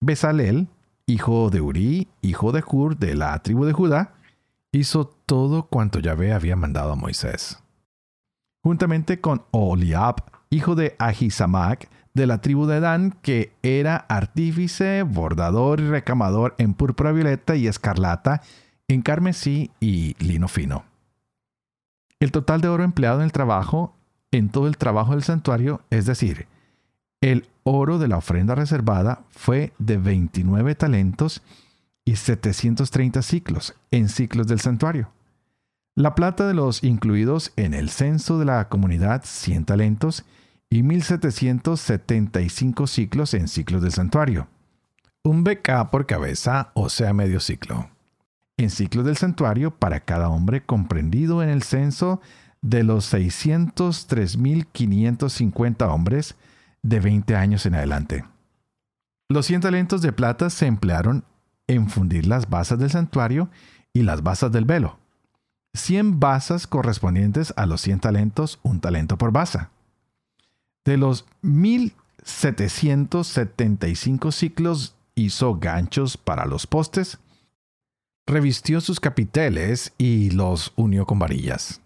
Besalel, 0.00 0.68
hijo 1.04 1.50
de 1.50 1.60
Uri, 1.60 2.08
hijo 2.22 2.52
de 2.52 2.64
Hur, 2.66 2.96
de 2.96 3.14
la 3.14 3.38
tribu 3.42 3.66
de 3.66 3.74
Judá, 3.74 4.14
hizo 4.72 5.04
todo 5.04 5.64
cuanto 5.66 5.98
Yahvé 5.98 6.32
había 6.32 6.56
mandado 6.56 6.92
a 6.92 6.96
Moisés 6.96 7.58
juntamente 8.66 9.20
con 9.20 9.44
Oliab, 9.52 10.16
hijo 10.50 10.74
de 10.74 10.96
Ahisamac, 10.98 11.88
de 12.14 12.26
la 12.26 12.40
tribu 12.40 12.66
de 12.66 12.80
Dan, 12.80 13.12
que 13.22 13.52
era 13.62 13.94
artífice, 13.96 15.04
bordador 15.04 15.78
y 15.78 15.88
recamador 15.88 16.56
en 16.58 16.74
púrpura 16.74 17.12
violeta 17.12 17.54
y 17.54 17.68
escarlata, 17.68 18.42
en 18.88 19.02
carmesí 19.02 19.70
y 19.78 20.16
lino 20.18 20.48
fino. 20.48 20.84
El 22.18 22.32
total 22.32 22.60
de 22.60 22.66
oro 22.66 22.82
empleado 22.82 23.20
en 23.20 23.26
el 23.26 23.30
trabajo, 23.30 23.94
en 24.32 24.48
todo 24.48 24.66
el 24.66 24.78
trabajo 24.78 25.12
del 25.12 25.22
santuario, 25.22 25.82
es 25.90 26.04
decir, 26.06 26.48
el 27.20 27.46
oro 27.62 28.00
de 28.00 28.08
la 28.08 28.16
ofrenda 28.16 28.56
reservada 28.56 29.22
fue 29.30 29.74
de 29.78 29.96
29 29.96 30.74
talentos 30.74 31.40
y 32.04 32.16
730 32.16 33.22
ciclos 33.22 33.76
en 33.92 34.08
ciclos 34.08 34.48
del 34.48 34.58
santuario. 34.58 35.12
La 35.98 36.14
plata 36.14 36.46
de 36.46 36.52
los 36.52 36.84
incluidos 36.84 37.54
en 37.56 37.72
el 37.72 37.88
censo 37.88 38.38
de 38.38 38.44
la 38.44 38.68
comunidad 38.68 39.22
100 39.24 39.64
talentos 39.64 40.26
y 40.68 40.82
1775 40.82 42.86
ciclos 42.86 43.32
en 43.32 43.48
ciclos 43.48 43.80
del 43.80 43.92
santuario. 43.92 44.46
Un 45.24 45.42
BK 45.42 45.88
por 45.90 46.04
cabeza, 46.04 46.70
o 46.74 46.90
sea 46.90 47.14
medio 47.14 47.40
ciclo. 47.40 47.88
En 48.58 48.68
ciclos 48.68 49.06
del 49.06 49.16
santuario 49.16 49.70
para 49.70 50.00
cada 50.00 50.28
hombre 50.28 50.62
comprendido 50.62 51.42
en 51.42 51.48
el 51.48 51.62
censo 51.62 52.20
de 52.60 52.82
los 52.82 53.10
603.550 53.14 55.88
hombres 55.88 56.36
de 56.82 57.00
20 57.00 57.36
años 57.36 57.64
en 57.64 57.74
adelante. 57.74 58.26
Los 59.30 59.46
100 59.46 59.62
talentos 59.62 60.02
de 60.02 60.12
plata 60.12 60.50
se 60.50 60.66
emplearon 60.66 61.24
en 61.66 61.88
fundir 61.88 62.26
las 62.26 62.50
basas 62.50 62.78
del 62.78 62.90
santuario 62.90 63.48
y 63.94 64.02
las 64.02 64.22
basas 64.22 64.52
del 64.52 64.66
velo. 64.66 64.98
100 65.76 66.20
basas 66.20 66.66
correspondientes 66.66 67.52
a 67.56 67.66
los 67.66 67.82
100 67.82 68.00
talentos, 68.00 68.58
un 68.62 68.80
talento 68.80 69.18
por 69.18 69.32
basa. 69.32 69.70
De 70.84 70.96
los 70.96 71.26
1775 71.42 74.32
ciclos 74.32 74.94
hizo 75.14 75.56
ganchos 75.56 76.16
para 76.16 76.46
los 76.46 76.66
postes, 76.66 77.18
revistió 78.26 78.80
sus 78.80 79.00
capiteles 79.00 79.92
y 79.98 80.30
los 80.30 80.72
unió 80.76 81.06
con 81.06 81.18
varillas. 81.18 81.80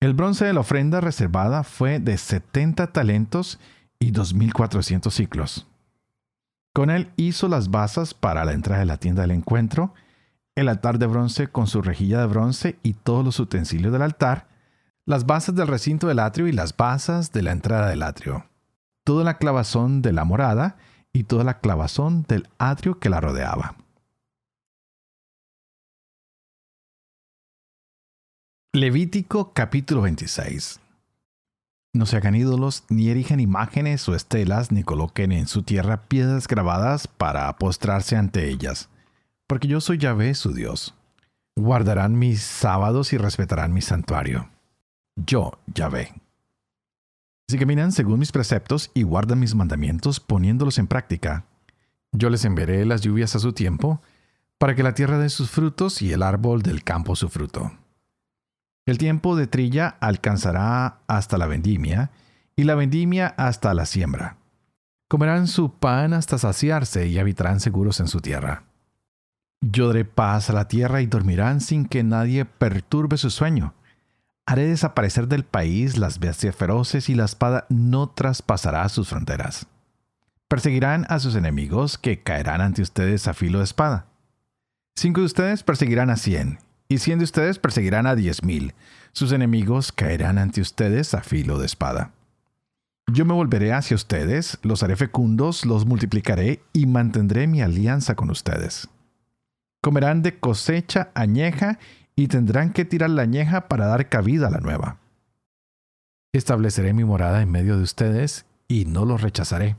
El 0.00 0.14
bronce 0.14 0.44
de 0.44 0.52
la 0.52 0.60
ofrenda 0.60 1.00
reservada 1.00 1.62
fue 1.62 2.00
de 2.00 2.18
70 2.18 2.88
talentos 2.88 3.60
y 3.98 4.12
2.400 4.12 5.10
ciclos. 5.10 5.66
Con 6.74 6.90
él 6.90 7.10
hizo 7.16 7.48
las 7.48 7.70
basas 7.70 8.14
para 8.14 8.44
la 8.44 8.52
entrada 8.52 8.80
de 8.80 8.86
la 8.86 8.96
tienda 8.96 9.22
del 9.22 9.30
encuentro, 9.30 9.94
el 10.54 10.68
altar 10.68 10.98
de 10.98 11.06
bronce 11.06 11.48
con 11.48 11.66
su 11.66 11.82
rejilla 11.82 12.20
de 12.20 12.26
bronce 12.26 12.78
y 12.82 12.94
todos 12.94 13.24
los 13.24 13.38
utensilios 13.40 13.92
del 13.92 14.02
altar, 14.02 14.48
las 15.04 15.26
basas 15.26 15.54
del 15.54 15.68
recinto 15.68 16.06
del 16.08 16.18
atrio 16.18 16.46
y 16.46 16.52
las 16.52 16.76
basas 16.76 17.32
de 17.32 17.42
la 17.42 17.52
entrada 17.52 17.88
del 17.88 18.02
atrio, 18.02 18.46
toda 19.04 19.24
la 19.24 19.38
clavazón 19.38 20.02
de 20.02 20.12
la 20.12 20.24
morada 20.24 20.76
y 21.12 21.24
toda 21.24 21.44
la 21.44 21.60
clavazón 21.60 22.22
del 22.22 22.48
atrio 22.58 22.98
que 22.98 23.10
la 23.10 23.20
rodeaba. 23.20 23.76
Levítico 28.74 29.52
capítulo 29.52 30.02
26 30.02 30.80
no 31.94 32.06
se 32.06 32.16
hagan 32.16 32.34
ídolos, 32.34 32.84
ni 32.88 33.10
erijan 33.10 33.38
imágenes 33.38 34.08
o 34.08 34.14
estelas, 34.14 34.72
ni 34.72 34.82
coloquen 34.82 35.30
en 35.30 35.46
su 35.46 35.62
tierra 35.62 36.04
piedras 36.04 36.48
grabadas 36.48 37.06
para 37.06 37.54
postrarse 37.58 38.16
ante 38.16 38.48
ellas, 38.48 38.88
porque 39.52 39.68
yo 39.68 39.82
soy 39.82 39.98
Yahvé 39.98 40.34
su 40.34 40.54
Dios. 40.54 40.94
Guardarán 41.56 42.18
mis 42.18 42.40
sábados 42.40 43.12
y 43.12 43.18
respetarán 43.18 43.74
mi 43.74 43.82
santuario. 43.82 44.48
Yo, 45.14 45.60
Yahvé. 45.66 46.14
Si 47.50 47.58
caminan 47.58 47.92
según 47.92 48.18
mis 48.18 48.32
preceptos 48.32 48.90
y 48.94 49.02
guardan 49.02 49.40
mis 49.40 49.54
mandamientos 49.54 50.20
poniéndolos 50.20 50.78
en 50.78 50.86
práctica, 50.86 51.44
yo 52.12 52.30
les 52.30 52.46
enviaré 52.46 52.86
las 52.86 53.02
lluvias 53.02 53.36
a 53.36 53.40
su 53.40 53.52
tiempo, 53.52 54.00
para 54.56 54.74
que 54.74 54.82
la 54.82 54.94
tierra 54.94 55.18
dé 55.18 55.28
sus 55.28 55.50
frutos 55.50 56.00
y 56.00 56.14
el 56.14 56.22
árbol 56.22 56.62
del 56.62 56.82
campo 56.82 57.14
su 57.14 57.28
fruto. 57.28 57.72
El 58.86 58.96
tiempo 58.96 59.36
de 59.36 59.48
trilla 59.48 59.98
alcanzará 60.00 61.02
hasta 61.08 61.36
la 61.36 61.46
vendimia, 61.46 62.10
y 62.56 62.64
la 62.64 62.74
vendimia 62.74 63.26
hasta 63.36 63.74
la 63.74 63.84
siembra. 63.84 64.38
Comerán 65.10 65.46
su 65.46 65.74
pan 65.74 66.14
hasta 66.14 66.38
saciarse 66.38 67.06
y 67.06 67.18
habitarán 67.18 67.60
seguros 67.60 68.00
en 68.00 68.08
su 68.08 68.22
tierra. 68.22 68.64
Yo 69.64 69.86
daré 69.86 70.04
paz 70.04 70.50
a 70.50 70.52
la 70.52 70.66
tierra 70.66 71.02
y 71.02 71.06
dormirán 71.06 71.60
sin 71.60 71.86
que 71.86 72.02
nadie 72.02 72.44
perturbe 72.44 73.16
su 73.16 73.30
sueño. 73.30 73.74
Haré 74.44 74.66
desaparecer 74.66 75.28
del 75.28 75.44
país 75.44 75.96
las 75.96 76.18
bestias 76.18 76.56
feroces 76.56 77.08
y 77.08 77.14
la 77.14 77.24
espada 77.24 77.66
no 77.68 78.08
traspasará 78.08 78.88
sus 78.88 79.08
fronteras. 79.08 79.68
Perseguirán 80.48 81.06
a 81.08 81.20
sus 81.20 81.36
enemigos 81.36 81.96
que 81.96 82.22
caerán 82.22 82.60
ante 82.60 82.82
ustedes 82.82 83.28
a 83.28 83.34
filo 83.34 83.58
de 83.58 83.64
espada. 83.64 84.06
Cinco 84.96 85.20
de 85.20 85.26
ustedes 85.26 85.62
perseguirán 85.62 86.10
a 86.10 86.16
cien 86.16 86.58
y 86.88 86.98
cien 86.98 87.20
de 87.20 87.24
ustedes 87.24 87.60
perseguirán 87.60 88.08
a 88.08 88.16
diez 88.16 88.42
mil. 88.42 88.74
Sus 89.12 89.30
enemigos 89.30 89.92
caerán 89.92 90.38
ante 90.38 90.60
ustedes 90.60 91.14
a 91.14 91.22
filo 91.22 91.58
de 91.58 91.66
espada. 91.66 92.10
Yo 93.06 93.24
me 93.24 93.32
volveré 93.32 93.72
hacia 93.72 93.94
ustedes, 93.94 94.58
los 94.62 94.82
haré 94.82 94.96
fecundos, 94.96 95.64
los 95.64 95.86
multiplicaré 95.86 96.62
y 96.72 96.86
mantendré 96.86 97.46
mi 97.46 97.62
alianza 97.62 98.16
con 98.16 98.28
ustedes. 98.28 98.88
Comerán 99.82 100.22
de 100.22 100.38
cosecha 100.38 101.10
añeja 101.14 101.78
y 102.14 102.28
tendrán 102.28 102.72
que 102.72 102.84
tirar 102.84 103.10
la 103.10 103.22
añeja 103.22 103.68
para 103.68 103.86
dar 103.86 104.08
cabida 104.08 104.46
a 104.46 104.50
la 104.50 104.60
nueva. 104.60 104.98
Estableceré 106.32 106.94
mi 106.94 107.04
morada 107.04 107.42
en 107.42 107.50
medio 107.50 107.76
de 107.76 107.82
ustedes 107.82 108.46
y 108.68 108.84
no 108.84 109.04
los 109.04 109.20
rechazaré. 109.20 109.76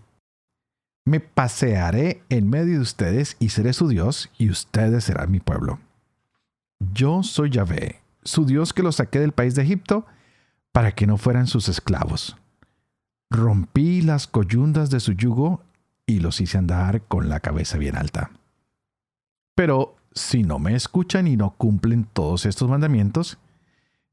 Me 1.06 1.20
pasearé 1.20 2.22
en 2.30 2.50
medio 2.50 2.76
de 2.76 2.82
ustedes 2.82 3.38
y 3.40 3.50
seré 3.50 3.74
su 3.74 3.88
Dios 3.88 4.30
y 4.38 4.50
ustedes 4.50 5.06
serán 5.06 5.32
mi 5.32 5.40
pueblo. 5.40 5.80
Yo 6.94 7.24
soy 7.24 7.50
Yahvé, 7.50 8.02
su 8.24 8.46
Dios 8.46 8.74
que 8.74 8.84
los 8.84 8.98
saqué 8.98 9.20
del 9.20 9.32
país 9.32 9.56
de 9.56 9.64
Egipto, 9.64 10.06
para 10.74 10.92
que 10.92 11.08
no 11.08 11.18
fueran 11.18 11.48
sus 11.48 11.70
esclavos. 11.70 12.38
Rompí 13.30 14.02
las 14.02 14.28
coyundas 14.28 14.90
de 14.90 15.00
su 15.00 15.14
yugo 15.14 15.64
y 16.06 16.20
los 16.20 16.42
hice 16.42 16.58
andar 16.58 17.04
con 17.04 17.30
la 17.30 17.40
cabeza 17.40 17.78
bien 17.78 17.96
alta. 17.96 18.32
Pero 19.56 19.96
si 20.14 20.44
no 20.44 20.60
me 20.60 20.76
escuchan 20.76 21.28
y 21.28 21.38
no 21.38 21.52
cumplen 21.58 22.08
todos 22.12 22.46
estos 22.46 22.70
mandamientos, 22.70 23.38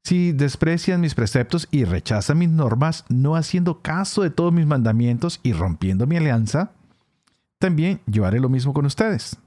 si 0.03 0.31
desprecian 0.31 1.01
mis 1.01 1.13
preceptos 1.13 1.67
y 1.69 1.83
rechazan 1.83 2.39
mis 2.39 2.49
normas, 2.49 3.05
no 3.09 3.35
haciendo 3.35 3.81
caso 3.81 4.23
de 4.23 4.31
todos 4.31 4.51
mis 4.51 4.65
mandamientos 4.65 5.39
y 5.43 5.53
rompiendo 5.53 6.07
mi 6.07 6.17
alianza, 6.17 6.71
también 7.59 8.01
yo 8.07 8.25
haré 8.25 8.39
lo 8.39 8.49
mismo 8.49 8.73
con 8.73 8.85
ustedes. 8.85 9.37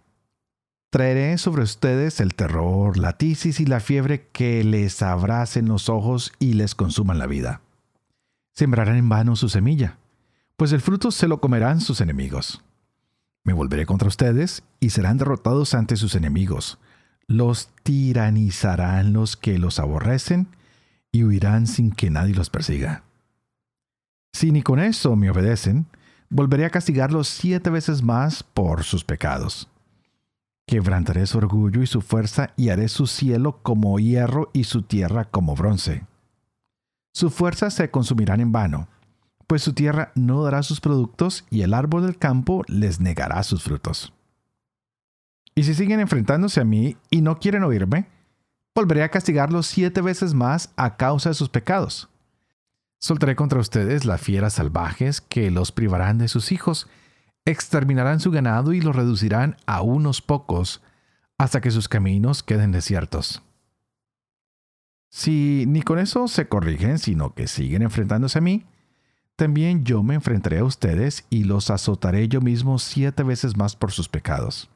Traeré 0.90 1.38
sobre 1.38 1.64
ustedes 1.64 2.20
el 2.20 2.36
terror, 2.36 2.96
la 2.96 3.14
tisis 3.14 3.58
y 3.58 3.66
la 3.66 3.80
fiebre 3.80 4.28
que 4.28 4.62
les 4.62 5.02
abracen 5.02 5.66
los 5.66 5.88
ojos 5.88 6.32
y 6.38 6.52
les 6.52 6.76
consuman 6.76 7.18
la 7.18 7.26
vida. 7.26 7.60
Sembrarán 8.52 8.96
en 8.96 9.08
vano 9.08 9.34
su 9.34 9.48
semilla, 9.48 9.98
pues 10.56 10.70
el 10.70 10.80
fruto 10.80 11.10
se 11.10 11.26
lo 11.26 11.40
comerán 11.40 11.80
sus 11.80 12.00
enemigos. 12.00 12.62
Me 13.44 13.52
volveré 13.52 13.84
contra 13.84 14.08
ustedes 14.08 14.64
y 14.80 14.90
serán 14.90 15.18
derrotados 15.18 15.74
ante 15.74 15.96
sus 15.96 16.14
enemigos. 16.14 16.78
Los 17.26 17.68
tiranizarán 17.82 19.12
los 19.12 19.36
que 19.36 19.58
los 19.58 19.78
aborrecen 19.78 20.48
y 21.12 21.24
huirán 21.24 21.66
sin 21.66 21.92
que 21.92 22.10
nadie 22.10 22.34
los 22.34 22.48
persiga. 22.48 23.04
Si 24.32 24.50
ni 24.50 24.62
con 24.62 24.80
eso 24.80 25.14
me 25.14 25.30
obedecen, 25.30 25.86
volveré 26.30 26.64
a 26.64 26.70
castigarlos 26.70 27.28
siete 27.28 27.70
veces 27.70 28.02
más 28.02 28.42
por 28.42 28.82
sus 28.82 29.04
pecados. 29.04 29.68
Quebrantaré 30.66 31.26
su 31.26 31.38
orgullo 31.38 31.82
y 31.82 31.86
su 31.86 32.00
fuerza 32.00 32.54
y 32.56 32.70
haré 32.70 32.88
su 32.88 33.06
cielo 33.06 33.60
como 33.62 33.98
hierro 33.98 34.50
y 34.54 34.64
su 34.64 34.82
tierra 34.82 35.26
como 35.26 35.54
bronce. 35.54 36.06
Su 37.12 37.30
fuerza 37.30 37.70
se 37.70 37.90
consumirán 37.90 38.40
en 38.40 38.50
vano, 38.50 38.88
pues 39.54 39.62
su 39.62 39.72
tierra 39.72 40.10
no 40.16 40.42
dará 40.42 40.64
sus 40.64 40.80
productos 40.80 41.44
y 41.48 41.62
el 41.62 41.74
árbol 41.74 42.02
del 42.02 42.18
campo 42.18 42.64
les 42.66 42.98
negará 42.98 43.40
sus 43.44 43.62
frutos. 43.62 44.12
Y 45.54 45.62
si 45.62 45.74
siguen 45.74 46.00
enfrentándose 46.00 46.60
a 46.60 46.64
mí 46.64 46.96
y 47.08 47.20
no 47.20 47.38
quieren 47.38 47.62
oírme, 47.62 48.08
volveré 48.74 49.04
a 49.04 49.10
castigarlos 49.10 49.68
siete 49.68 50.00
veces 50.00 50.34
más 50.34 50.72
a 50.74 50.96
causa 50.96 51.28
de 51.28 51.36
sus 51.36 51.50
pecados. 51.50 52.08
Soltaré 52.98 53.36
contra 53.36 53.60
ustedes 53.60 54.04
las 54.04 54.20
fieras 54.20 54.54
salvajes 54.54 55.20
que 55.20 55.52
los 55.52 55.70
privarán 55.70 56.18
de 56.18 56.26
sus 56.26 56.50
hijos, 56.50 56.88
exterminarán 57.44 58.18
su 58.18 58.32
ganado 58.32 58.72
y 58.72 58.80
lo 58.80 58.92
reducirán 58.92 59.54
a 59.66 59.82
unos 59.82 60.20
pocos 60.20 60.82
hasta 61.38 61.60
que 61.60 61.70
sus 61.70 61.88
caminos 61.88 62.42
queden 62.42 62.72
desiertos. 62.72 63.40
Si 65.10 65.62
ni 65.68 65.82
con 65.82 66.00
eso 66.00 66.26
se 66.26 66.48
corrigen, 66.48 66.98
sino 66.98 67.34
que 67.34 67.46
siguen 67.46 67.82
enfrentándose 67.82 68.38
a 68.38 68.42
mí, 68.42 68.66
también 69.36 69.84
yo 69.84 70.02
me 70.02 70.14
enfrentaré 70.14 70.58
a 70.58 70.64
ustedes 70.64 71.26
y 71.28 71.44
los 71.44 71.70
azotaré 71.70 72.28
yo 72.28 72.40
mismo 72.40 72.78
siete 72.78 73.22
veces 73.22 73.56
más 73.56 73.74
por 73.74 73.90
sus 73.90 74.08
pecados. 74.08 74.70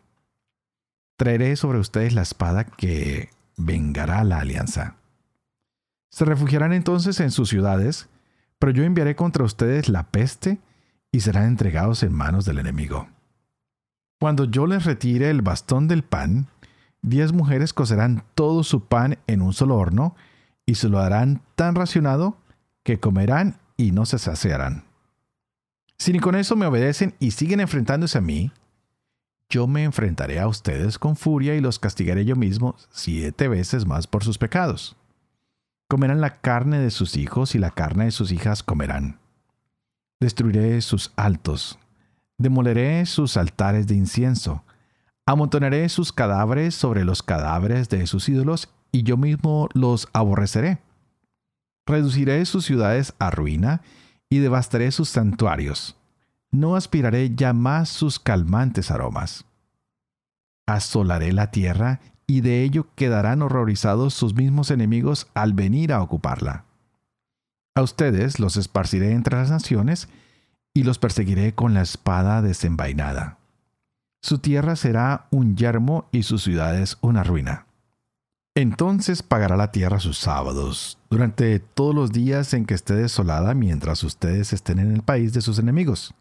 Traeré 1.17 1.57
sobre 1.57 1.79
ustedes 1.79 2.12
la 2.12 2.23
espada 2.23 2.65
que 2.65 3.31
vengará 3.57 4.25
la 4.25 4.38
alianza. 4.38 4.97
Se 6.11 6.25
refugiarán 6.25 6.73
entonces 6.73 7.21
en 7.21 7.31
sus 7.31 7.49
ciudades, 7.49 8.09
pero 8.59 8.73
yo 8.73 8.85
enviaré 8.85 9.15
contra 9.15 9.45
ustedes 9.45 9.88
la 9.88 10.11
peste 10.11 10.59
y 11.12 11.21
serán 11.21 11.45
entregados 11.45 12.03
en 12.03 12.12
manos 12.12 12.45
del 12.45 12.59
enemigo. 12.59 13.09
Cuando 14.21 14.45
yo 14.45 14.67
les 14.67 14.85
retire 14.85 15.31
el 15.31 15.43
bastón 15.43 15.87
del 15.87 16.03
pan, 16.03 16.49
diez 17.03 17.33
mujeres 17.33 17.73
cocerán 17.73 18.25
todo 18.35 18.65
su 18.65 18.85
pan 18.87 19.19
en 19.29 19.43
un 19.43 19.53
solo 19.53 19.77
horno 19.77 20.17
y 20.67 20.75
se 20.75 20.88
lo 20.88 20.99
harán 20.99 21.43
tan 21.55 21.77
racionado 21.77 22.37
que 22.83 22.99
comerán 22.99 23.59
y 23.79 23.93
no 23.93 24.05
se 24.05 24.19
saciarán. 24.19 24.85
Si 25.97 26.13
ni 26.13 26.21
con 26.21 26.35
eso 26.35 26.55
me 26.57 26.67
obedecen 26.67 27.15
y 27.19 27.31
siguen 27.31 27.61
enfrentándose 27.61 28.19
a 28.19 28.21
mí, 28.21 28.53
yo 29.49 29.67
me 29.67 29.85
enfrentaré 29.85 30.39
a 30.41 30.47
ustedes 30.47 30.99
con 30.99 31.17
furia 31.17 31.55
y 31.55 31.61
los 31.61 31.79
castigaré 31.79 32.27
yo 32.27 32.37
mismo 32.37 32.77
siete 32.91 33.49
veces 33.49 33.87
más 33.87 34.07
por 34.07 34.23
sus 34.23 34.37
pecados. 34.37 34.97
Comerán 35.89 36.21
la 36.21 36.41
carne 36.41 36.79
de 36.79 36.91
sus 36.91 37.17
hijos 37.17 37.55
y 37.55 37.59
la 37.59 37.71
carne 37.71 38.07
de 38.07 38.11
sus 38.11 38.31
hijas 38.31 38.63
comerán. 38.63 39.19
Destruiré 40.21 40.83
sus 40.83 41.13
altos, 41.17 41.79
demoleré 42.37 43.07
sus 43.07 43.37
altares 43.39 43.87
de 43.87 43.95
incienso, 43.95 44.65
amontonaré 45.25 45.89
sus 45.89 46.13
cadáveres 46.13 46.75
sobre 46.75 47.05
los 47.05 47.23
cadáveres 47.23 47.89
de 47.89 48.07
sus 48.07 48.29
ídolos 48.29 48.69
y 48.93 49.03
yo 49.05 49.17
mismo 49.17 49.69
los 49.73 50.09
aborreceré. 50.13 50.79
Reduciré 51.88 52.45
sus 52.45 52.66
ciudades 52.66 53.14
a 53.18 53.30
ruina 53.30 53.80
y 54.28 54.40
devastaré 54.40 54.90
sus 54.90 55.09
santuarios. 55.09 55.97
No 56.50 56.76
aspiraré 56.76 57.35
ya 57.35 57.54
más 57.54 57.88
sus 57.88 58.18
calmantes 58.18 58.90
aromas. 58.90 59.47
Asolaré 60.66 61.33
la 61.33 61.50
tierra 61.50 62.00
y 62.26 62.42
de 62.42 62.62
ello 62.62 62.88
quedarán 62.95 63.40
horrorizados 63.40 64.12
sus 64.12 64.35
mismos 64.35 64.71
enemigos 64.71 65.28
al 65.33 65.54
venir 65.54 65.95
a 65.95 66.02
ocuparla. 66.02 66.66
A 67.75 67.80
ustedes 67.80 68.38
los 68.38 68.59
esparciré 68.59 69.12
entre 69.12 69.37
las 69.37 69.50
naciones 69.50 70.11
y 70.75 70.83
los 70.83 70.99
perseguiré 70.99 71.54
con 71.54 71.73
la 71.73 71.80
espada 71.80 72.42
desenvainada. 72.42 73.38
Su 74.21 74.40
tierra 74.40 74.76
será 74.76 75.26
un 75.30 75.57
yermo 75.57 76.07
y 76.12 76.25
sus 76.25 76.42
ciudades 76.42 76.99
una 77.00 77.25
ruina. 77.25 77.68
Entonces 78.59 79.23
pagará 79.23 79.57
la 79.57 79.71
tierra 79.71 80.00
sus 80.00 80.19
sábados, 80.19 80.99
durante 81.11 81.61
todos 81.61 81.95
los 81.95 82.11
días 82.11 82.53
en 82.55 82.67
que 82.67 82.75
esté 82.75 82.95
desolada 82.95 83.55
mientras 83.55 84.03
ustedes 84.03 84.53
estén 84.53 84.81
en 84.81 84.91
el 84.91 85.03
país 85.03 85.33
de 85.33 85.43
sus 85.43 85.61
enemigos. 85.61 86.12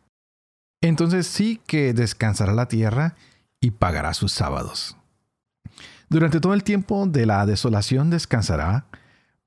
Entonces 0.79 1.25
sí 1.25 1.59
que 1.65 1.95
descansará 1.95 2.53
la 2.53 2.67
tierra 2.67 3.15
y 3.59 3.71
pagará 3.71 4.13
sus 4.13 4.33
sábados. 4.33 4.95
Durante 6.09 6.39
todo 6.39 6.53
el 6.53 6.63
tiempo 6.63 7.07
de 7.07 7.25
la 7.25 7.43
desolación 7.47 8.11
descansará, 8.11 8.85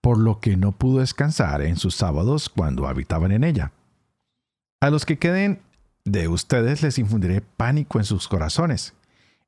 por 0.00 0.18
lo 0.18 0.40
que 0.40 0.56
no 0.56 0.72
pudo 0.72 0.98
descansar 0.98 1.62
en 1.62 1.76
sus 1.76 1.94
sábados 1.94 2.48
cuando 2.48 2.88
habitaban 2.88 3.30
en 3.30 3.44
ella. 3.44 3.70
A 4.80 4.90
los 4.90 5.06
que 5.06 5.16
queden 5.16 5.60
de 6.04 6.26
ustedes 6.26 6.82
les 6.82 6.98
infundiré 6.98 7.40
pánico 7.40 8.00
en 8.00 8.04
sus 8.04 8.26
corazones. 8.26 8.94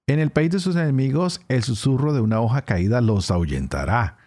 En 0.07 0.19
el 0.19 0.31
país 0.31 0.51
de 0.51 0.59
sus 0.59 0.75
enemigos 0.77 1.41
el 1.49 1.63
susurro 1.63 2.13
de 2.13 2.21
una 2.21 2.41
hoja 2.41 2.63
caída 2.63 3.01
los 3.01 3.31
ahuyentará. 3.31 4.19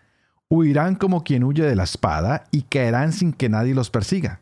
Huirán 0.49 0.95
como 0.95 1.23
quien 1.23 1.43
huye 1.43 1.63
de 1.63 1.75
la 1.75 1.83
espada 1.83 2.45
y 2.51 2.63
caerán 2.63 3.11
sin 3.11 3.33
que 3.33 3.49
nadie 3.49 3.75
los 3.75 3.89
persiga. 3.89 4.39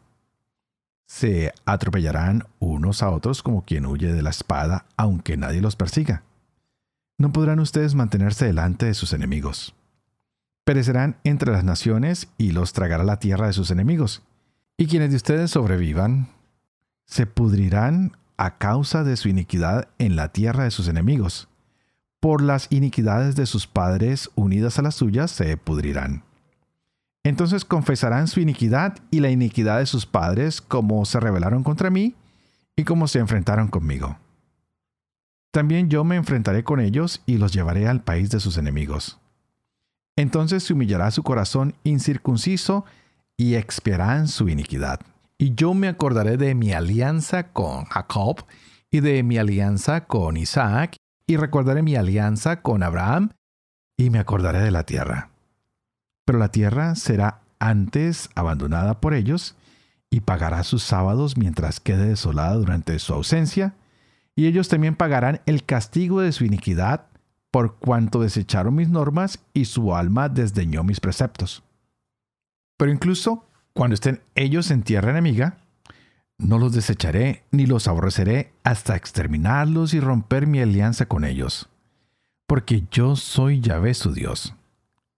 Se 1.05 1.53
atropellarán 1.65 2.45
unos 2.59 3.01
a 3.03 3.09
otros 3.09 3.41
como 3.41 3.63
quien 3.65 3.85
huye 3.85 4.13
de 4.13 4.21
la 4.21 4.29
espada 4.29 4.85
aunque 4.95 5.37
nadie 5.37 5.61
los 5.61 5.75
persiga. 5.75 6.23
No 7.17 7.31
podrán 7.31 7.59
ustedes 7.59 7.95
mantenerse 7.95 8.45
delante 8.45 8.85
de 8.85 8.93
sus 8.93 9.13
enemigos. 9.13 9.75
Perecerán 10.65 11.17
entre 11.23 11.51
las 11.51 11.63
naciones 11.63 12.29
y 12.37 12.51
los 12.51 12.73
tragará 12.73 13.03
la 13.03 13.19
tierra 13.19 13.47
de 13.47 13.53
sus 13.53 13.71
enemigos. 13.71 14.23
Y 14.77 14.87
quienes 14.87 15.11
de 15.11 15.17
ustedes 15.17 15.51
sobrevivan, 15.51 16.29
se 17.05 17.25
pudrirán 17.25 18.17
a 18.37 18.57
causa 18.57 19.03
de 19.03 19.17
su 19.17 19.29
iniquidad 19.29 19.89
en 19.99 20.15
la 20.15 20.29
tierra 20.29 20.63
de 20.63 20.71
sus 20.71 20.87
enemigos. 20.87 21.47
Por 22.19 22.41
las 22.41 22.71
iniquidades 22.71 23.35
de 23.35 23.45
sus 23.45 23.67
padres 23.67 24.29
unidas 24.35 24.79
a 24.79 24.81
las 24.81 24.95
suyas 24.95 25.31
se 25.31 25.57
pudrirán. 25.57 26.23
Entonces 27.23 27.65
confesarán 27.65 28.27
su 28.27 28.39
iniquidad 28.39 28.97
y 29.11 29.19
la 29.19 29.29
iniquidad 29.29 29.79
de 29.79 29.85
sus 29.85 30.05
padres 30.05 30.61
como 30.61 31.05
se 31.05 31.19
rebelaron 31.19 31.63
contra 31.63 31.89
mí 31.89 32.15
y 32.75 32.83
como 32.83 33.07
se 33.07 33.19
enfrentaron 33.19 33.67
conmigo. 33.67 34.17
También 35.51 35.89
yo 35.89 36.03
me 36.03 36.15
enfrentaré 36.15 36.63
con 36.63 36.79
ellos 36.79 37.21
y 37.25 37.37
los 37.37 37.53
llevaré 37.53 37.87
al 37.87 38.01
país 38.01 38.29
de 38.29 38.39
sus 38.39 38.57
enemigos. 38.57 39.19
Entonces 40.15 40.63
se 40.63 40.73
humillará 40.73 41.11
su 41.11 41.23
corazón 41.23 41.75
incircunciso 41.83 42.85
y 43.37 43.55
expiarán 43.55 44.27
su 44.27 44.49
iniquidad. 44.49 44.99
Y 45.43 45.55
yo 45.55 45.73
me 45.73 45.89
acordaré 45.89 46.37
de 46.37 46.55
mi 46.55 46.71
alianza 46.71 47.51
con 47.51 47.83
Jacob 47.83 48.45
y 48.89 49.01
de 49.01 49.23
mi 49.23 49.37
alianza 49.37 50.05
con 50.05 50.37
Isaac, 50.37 50.95
y 51.27 51.35
recordaré 51.35 51.81
mi 51.81 51.97
alianza 51.97 52.61
con 52.61 52.81
Abraham, 52.81 53.31
y 53.97 54.09
me 54.09 54.19
acordaré 54.19 54.59
de 54.59 54.71
la 54.71 54.85
tierra. 54.85 55.31
Pero 56.25 56.39
la 56.39 56.47
tierra 56.47 56.95
será 56.95 57.41
antes 57.59 58.29
abandonada 58.35 59.01
por 59.01 59.13
ellos, 59.13 59.57
y 60.09 60.21
pagará 60.21 60.63
sus 60.63 60.81
sábados 60.81 61.35
mientras 61.35 61.81
quede 61.81 62.07
desolada 62.07 62.53
durante 62.53 62.97
su 62.99 63.13
ausencia, 63.13 63.75
y 64.37 64.45
ellos 64.45 64.69
también 64.69 64.95
pagarán 64.95 65.41
el 65.45 65.65
castigo 65.65 66.21
de 66.21 66.31
su 66.31 66.45
iniquidad 66.45 67.07
por 67.51 67.75
cuanto 67.79 68.21
desecharon 68.21 68.75
mis 68.75 68.87
normas 68.87 69.43
y 69.53 69.65
su 69.65 69.93
alma 69.93 70.29
desdeñó 70.29 70.85
mis 70.85 71.01
preceptos. 71.01 71.63
Pero 72.77 72.93
incluso 72.93 73.45
cuando 73.73 73.95
estén 73.95 74.21
ellos 74.35 74.71
en 74.71 74.83
tierra 74.83 75.11
enemiga, 75.11 75.57
no 76.37 76.57
los 76.57 76.73
desecharé 76.73 77.43
ni 77.51 77.65
los 77.65 77.87
aborreceré 77.87 78.53
hasta 78.63 78.95
exterminarlos 78.95 79.93
y 79.93 79.99
romper 79.99 80.47
mi 80.47 80.59
alianza 80.61 81.07
con 81.07 81.25
ellos, 81.25 81.69
porque 82.47 82.83
yo 82.91 83.15
soy 83.15 83.61
Yahvé 83.61 83.93
su 83.93 84.13
Dios. 84.13 84.53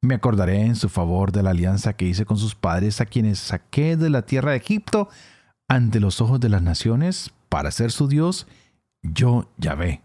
Me 0.01 0.15
acordaré 0.15 0.61
en 0.61 0.75
su 0.75 0.87
favor 0.87 1.31
de 1.31 1.43
la 1.43 1.49
alianza 1.49 1.93
que 1.93 2.05
hice 2.05 2.25
con 2.25 2.37
sus 2.37 2.55
padres 2.55 3.01
a 3.01 3.05
quienes 3.05 3.39
saqué 3.39 3.97
de 3.97 4.09
la 4.09 4.21
tierra 4.21 4.51
de 4.51 4.57
Egipto 4.57 5.09
ante 5.67 5.99
los 5.99 6.21
ojos 6.21 6.39
de 6.39 6.49
las 6.49 6.61
naciones 6.61 7.31
para 7.49 7.71
ser 7.71 7.91
su 7.91 8.07
Dios, 8.07 8.47
yo 9.01 9.49
Yahvé. 9.57 10.01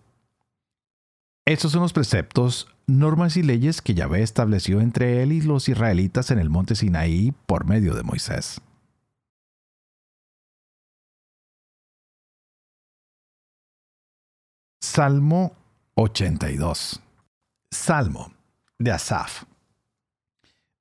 Estos 1.44 1.72
son 1.72 1.82
los 1.82 1.92
preceptos, 1.92 2.68
normas 2.90 3.37
y 3.37 3.42
leyes 3.42 3.83
que 3.83 3.94
Yahvé 3.94 4.22
estableció 4.22 4.81
entre 4.81 5.22
él 5.22 5.33
y 5.33 5.40
los 5.40 5.68
israelitas 5.68 6.31
en 6.31 6.38
el 6.38 6.50
monte 6.50 6.74
Sinaí 6.74 7.33
por 7.46 7.64
medio 7.64 7.94
de 7.94 8.03
Moisés. 8.03 8.61
Salmo 14.83 15.53
82 15.94 17.00
Salmo 17.70 18.33
de 18.79 18.90
Asaf 18.90 19.44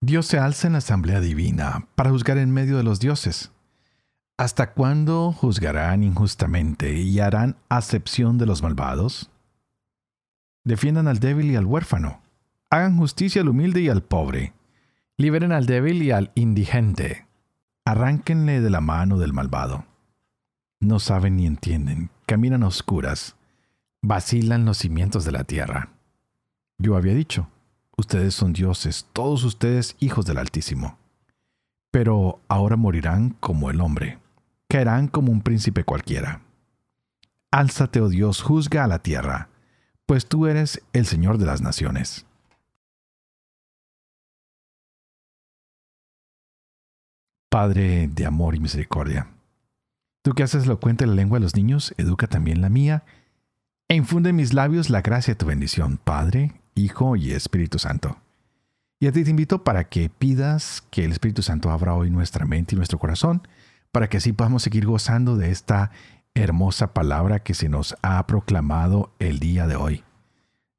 Dios 0.01 0.25
se 0.25 0.39
alza 0.39 0.67
en 0.67 0.73
la 0.73 0.79
asamblea 0.79 1.19
divina 1.19 1.87
para 1.95 2.09
juzgar 2.09 2.37
en 2.37 2.51
medio 2.51 2.77
de 2.77 2.83
los 2.83 3.01
dioses. 3.01 3.51
¿Hasta 4.37 4.71
cuándo 4.71 5.33
juzgarán 5.33 6.03
injustamente 6.03 6.93
y 6.93 7.19
harán 7.19 7.57
acepción 7.67 8.37
de 8.37 8.45
los 8.45 8.63
malvados? 8.63 9.29
Defiendan 10.69 11.07
al 11.07 11.17
débil 11.17 11.49
y 11.49 11.55
al 11.55 11.65
huérfano. 11.65 12.21
Hagan 12.69 12.95
justicia 12.95 13.41
al 13.41 13.49
humilde 13.49 13.81
y 13.81 13.89
al 13.89 14.03
pobre. 14.03 14.53
Liberen 15.17 15.51
al 15.51 15.65
débil 15.65 16.03
y 16.03 16.11
al 16.11 16.31
indigente. 16.35 17.25
Arránquenle 17.85 18.61
de 18.61 18.69
la 18.69 18.79
mano 18.79 19.17
del 19.17 19.33
malvado. 19.33 19.85
No 20.79 20.99
saben 20.99 21.37
ni 21.37 21.47
entienden, 21.47 22.11
caminan 22.27 22.61
a 22.61 22.67
oscuras, 22.67 23.35
vacilan 24.03 24.63
los 24.65 24.77
cimientos 24.77 25.25
de 25.25 25.31
la 25.31 25.43
tierra. 25.43 25.89
Yo 26.77 26.95
había 26.95 27.15
dicho, 27.15 27.47
ustedes 27.97 28.35
son 28.35 28.53
dioses, 28.53 29.07
todos 29.11 29.43
ustedes 29.45 29.95
hijos 29.99 30.27
del 30.27 30.37
Altísimo. 30.37 30.99
Pero 31.89 32.41
ahora 32.47 32.75
morirán 32.75 33.31
como 33.39 33.71
el 33.71 33.81
hombre, 33.81 34.19
caerán 34.67 35.07
como 35.07 35.31
un 35.31 35.41
príncipe 35.41 35.83
cualquiera. 35.83 36.43
Álzate, 37.49 38.01
oh 38.01 38.09
Dios, 38.09 38.43
juzga 38.43 38.83
a 38.83 38.87
la 38.87 38.99
tierra 38.99 39.49
pues 40.09 40.25
tú 40.25 40.47
eres 40.47 40.81
el 40.91 41.05
Señor 41.05 41.37
de 41.37 41.45
las 41.45 41.61
naciones. 41.61 42.25
Padre 47.51 48.07
de 48.07 48.25
amor 48.25 48.55
y 48.55 48.59
misericordia, 48.59 49.27
tú 50.23 50.33
que 50.33 50.41
haces 50.41 50.63
elocuente 50.63 51.05
la 51.05 51.13
lengua 51.13 51.37
de 51.37 51.43
los 51.43 51.55
niños, 51.55 51.93
educa 51.99 52.25
también 52.25 52.59
la 52.59 52.69
mía, 52.69 53.03
e 53.87 53.93
infunde 53.93 54.31
en 54.31 54.37
mis 54.37 54.55
labios 54.55 54.89
la 54.89 55.03
gracia 55.03 55.35
de 55.35 55.37
tu 55.37 55.45
bendición, 55.45 55.99
Padre, 56.03 56.53
Hijo 56.73 57.15
y 57.15 57.33
Espíritu 57.33 57.77
Santo. 57.77 58.17
Y 58.99 59.05
a 59.05 59.11
ti 59.11 59.23
te 59.23 59.29
invito 59.29 59.63
para 59.63 59.89
que 59.89 60.09
pidas 60.09 60.81
que 60.89 61.05
el 61.05 61.11
Espíritu 61.11 61.43
Santo 61.43 61.69
abra 61.69 61.93
hoy 61.93 62.09
nuestra 62.09 62.47
mente 62.47 62.73
y 62.73 62.77
nuestro 62.77 62.97
corazón, 62.97 63.47
para 63.91 64.09
que 64.09 64.17
así 64.17 64.33
podamos 64.33 64.63
seguir 64.63 64.87
gozando 64.87 65.37
de 65.37 65.51
esta 65.51 65.91
hermosa 66.35 66.93
palabra 66.93 67.39
que 67.39 67.53
se 67.53 67.69
nos 67.69 67.95
ha 68.01 68.25
proclamado 68.27 69.11
el 69.19 69.39
día 69.39 69.67
de 69.67 69.75
hoy. 69.75 70.03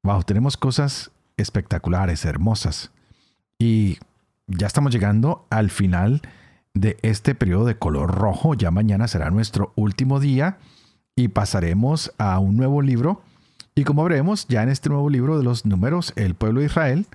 Wow, 0.03 0.23
tenemos 0.23 0.57
cosas 0.57 1.11
espectaculares, 1.37 2.25
hermosas. 2.25 2.91
Y 3.59 3.99
ya 4.47 4.67
estamos 4.67 4.91
llegando 4.91 5.45
al 5.49 5.69
final 5.69 6.21
de 6.73 6.97
este 7.01 7.35
periodo 7.35 7.65
de 7.65 7.77
color 7.77 8.15
rojo. 8.15 8.53
Ya 8.53 8.71
mañana 8.71 9.07
será 9.07 9.29
nuestro 9.29 9.73
último 9.75 10.19
día 10.19 10.57
y 11.15 11.27
pasaremos 11.27 12.13
a 12.17 12.39
un 12.39 12.57
nuevo 12.57 12.81
libro. 12.81 13.21
Y 13.75 13.83
como 13.83 14.03
veremos, 14.03 14.47
ya 14.47 14.63
en 14.63 14.69
este 14.69 14.89
nuevo 14.89 15.09
libro 15.09 15.37
de 15.37 15.43
los 15.43 15.65
números, 15.65 16.13
el 16.15 16.35
pueblo 16.35 16.59
de 16.59 16.67
Israel 16.67 17.05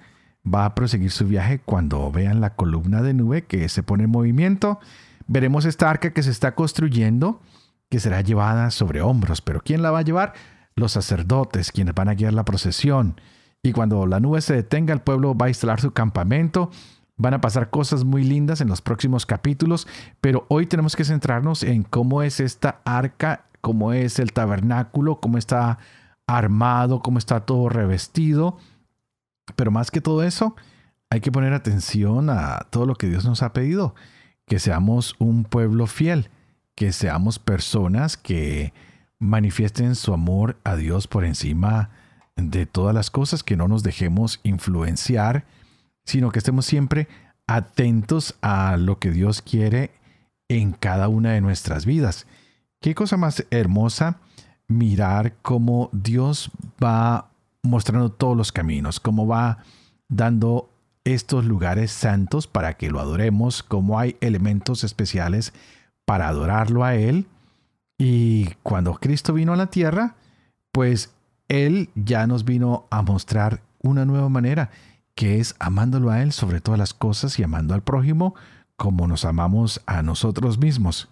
va 0.47 0.65
a 0.65 0.75
proseguir 0.75 1.11
su 1.11 1.27
viaje 1.27 1.59
cuando 1.59 2.11
vean 2.13 2.41
la 2.41 2.55
columna 2.55 3.03
de 3.03 3.15
nube 3.15 3.43
que 3.43 3.69
se 3.69 3.83
pone 3.83 4.05
en 4.05 4.11
movimiento. 4.11 4.79
Veremos 5.27 5.65
esta 5.65 5.91
arca 5.91 6.13
que 6.13 6.23
se 6.23 6.31
está 6.31 6.55
construyendo, 6.55 7.41
que 7.91 8.01
será 8.01 8.21
llevada 8.21 8.71
sobre 8.71 9.03
hombros. 9.03 9.41
Pero 9.41 9.61
¿quién 9.61 9.83
la 9.83 9.91
va 9.91 10.01
a 10.01 10.03
llevar? 10.03 10.35
Los 10.75 10.93
sacerdotes, 10.93 11.73
quienes 11.73 11.95
van 11.95 12.09
a 12.09 12.15
guiar 12.15 12.35
la 12.35 12.45
procesión. 12.45 13.21
Y 13.63 13.73
cuando 13.73 14.07
la 14.07 14.21
nube 14.21 14.41
se 14.41 14.55
detenga, 14.55 14.93
el 14.93 15.01
pueblo 15.01 15.37
va 15.37 15.47
a 15.47 15.51
instalar 15.51 15.81
su 15.81 15.93
campamento. 15.93 16.71
Van 17.17 17.35
a 17.35 17.41
pasar 17.41 17.71
cosas 17.71 18.05
muy 18.05 18.25
lindas 18.25 18.61
en 18.61 18.69
los 18.69 18.83
próximos 18.83 19.25
capítulos, 19.25 19.89
pero 20.21 20.45
hoy 20.49 20.67
tenemos 20.67 20.97
que 20.97 21.05
centrarnos 21.05 21.63
en 21.63 21.83
cómo 21.83 22.23
es 22.23 22.41
esta 22.41 22.83
arca, 22.85 23.47
cómo 23.63 23.95
es 23.95 24.19
el 24.19 24.33
tabernáculo, 24.33 25.19
cómo 25.19 25.39
está 25.39 25.79
armado, 26.27 27.01
cómo 27.01 27.19
está 27.19 27.41
todo 27.41 27.71
revestido. 27.71 28.59
Pero 29.57 29.71
más 29.71 29.91
que 29.91 30.03
todo 30.03 30.23
eso, 30.23 30.57
hay 31.11 31.21
que 31.21 31.33
poner 31.33 31.55
atención 31.55 32.29
a 32.31 32.67
todo 32.71 32.85
lo 32.85 32.95
que 32.95 33.09
Dios 33.09 33.25
nos 33.25 33.43
ha 33.43 33.53
pedido, 33.53 33.95
que 34.47 34.59
seamos 34.59 35.15
un 35.19 35.45
pueblo 35.45 35.87
fiel, 35.87 36.31
que 36.77 36.93
seamos 36.93 37.41
personas 37.41 38.17
que 38.17 38.73
manifiesten 39.19 39.97
su 39.97 40.13
amor 40.13 40.59
a 40.63 40.77
Dios 40.77 41.09
por 41.09 41.25
encima 41.25 41.91
de 42.37 42.67
todas 42.67 42.95
las 42.95 43.11
cosas, 43.11 43.43
que 43.43 43.57
no 43.57 43.67
nos 43.67 43.83
dejemos 43.83 44.41
influenciar, 44.43 45.47
sino 46.05 46.31
que 46.31 46.39
estemos 46.39 46.67
siempre 46.67 47.09
atentos 47.47 48.37
a 48.43 48.77
lo 48.77 48.99
que 48.99 49.11
Dios 49.11 49.41
quiere 49.41 49.91
en 50.49 50.73
cada 50.73 51.09
una 51.09 51.33
de 51.33 51.41
nuestras 51.41 51.87
vidas. 51.87 52.27
Qué 52.81 52.95
cosa 52.95 53.17
más 53.17 53.45
hermosa 53.51 54.19
mirar 54.69 55.35
cómo 55.43 55.89
Dios 55.93 56.51
va 56.83 57.31
mostrando 57.63 58.13
todos 58.13 58.37
los 58.37 58.53
caminos, 58.53 59.01
cómo 59.01 59.27
va 59.27 59.59
dando 60.09 60.71
estos 61.05 61.45
lugares 61.47 61.91
santos 61.91 62.47
para 62.47 62.75
que 62.75 62.91
lo 62.91 63.01
adoremos, 63.01 63.63
cómo 63.63 63.99
hay 63.99 64.17
elementos 64.21 64.85
especiales 64.85 65.55
para 66.07 66.29
adorarlo 66.29 66.83
a 66.85 66.95
Él. 66.95 67.27
Y 67.99 68.55
cuando 68.63 68.95
Cristo 68.95 69.35
vino 69.35 69.53
a 69.53 69.57
la 69.57 69.67
tierra, 69.67 70.15
pues 70.73 71.11
él 71.49 71.91
ya 71.95 72.27
nos 72.27 72.45
vino 72.45 72.87
a 72.91 73.03
mostrar 73.03 73.61
una 73.83 74.05
nueva 74.05 74.29
manera, 74.29 74.71
que 75.15 75.39
es 75.39 75.55
amándolo 75.59 76.11
a 76.11 76.23
Él 76.23 76.33
sobre 76.33 76.61
todas 76.61 76.79
las 76.79 76.93
cosas 76.93 77.39
y 77.39 77.43
amando 77.43 77.75
al 77.75 77.83
prójimo 77.83 78.35
como 78.77 79.07
nos 79.07 79.25
amamos 79.25 79.81
a 79.87 80.03
nosotros 80.03 80.59
mismos. 80.59 81.09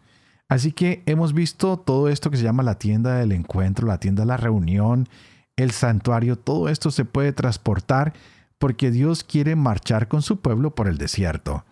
Así 0.48 0.72
que 0.72 1.02
hemos 1.06 1.32
visto 1.32 1.78
todo 1.78 2.08
esto 2.08 2.30
que 2.30 2.36
se 2.36 2.42
llama 2.42 2.62
la 2.62 2.78
tienda 2.78 3.16
del 3.16 3.32
encuentro, 3.32 3.86
la 3.86 3.98
tienda 3.98 4.22
de 4.22 4.26
la 4.26 4.36
reunión, 4.36 5.08
el 5.56 5.70
santuario, 5.70 6.36
todo 6.36 6.68
esto 6.68 6.90
se 6.90 7.04
puede 7.04 7.32
transportar 7.32 8.12
porque 8.58 8.90
Dios 8.90 9.24
quiere 9.24 9.56
marchar 9.56 10.08
con 10.08 10.20
su 10.20 10.40
pueblo 10.40 10.74
por 10.74 10.88
el 10.88 10.98
desierto. 10.98 11.64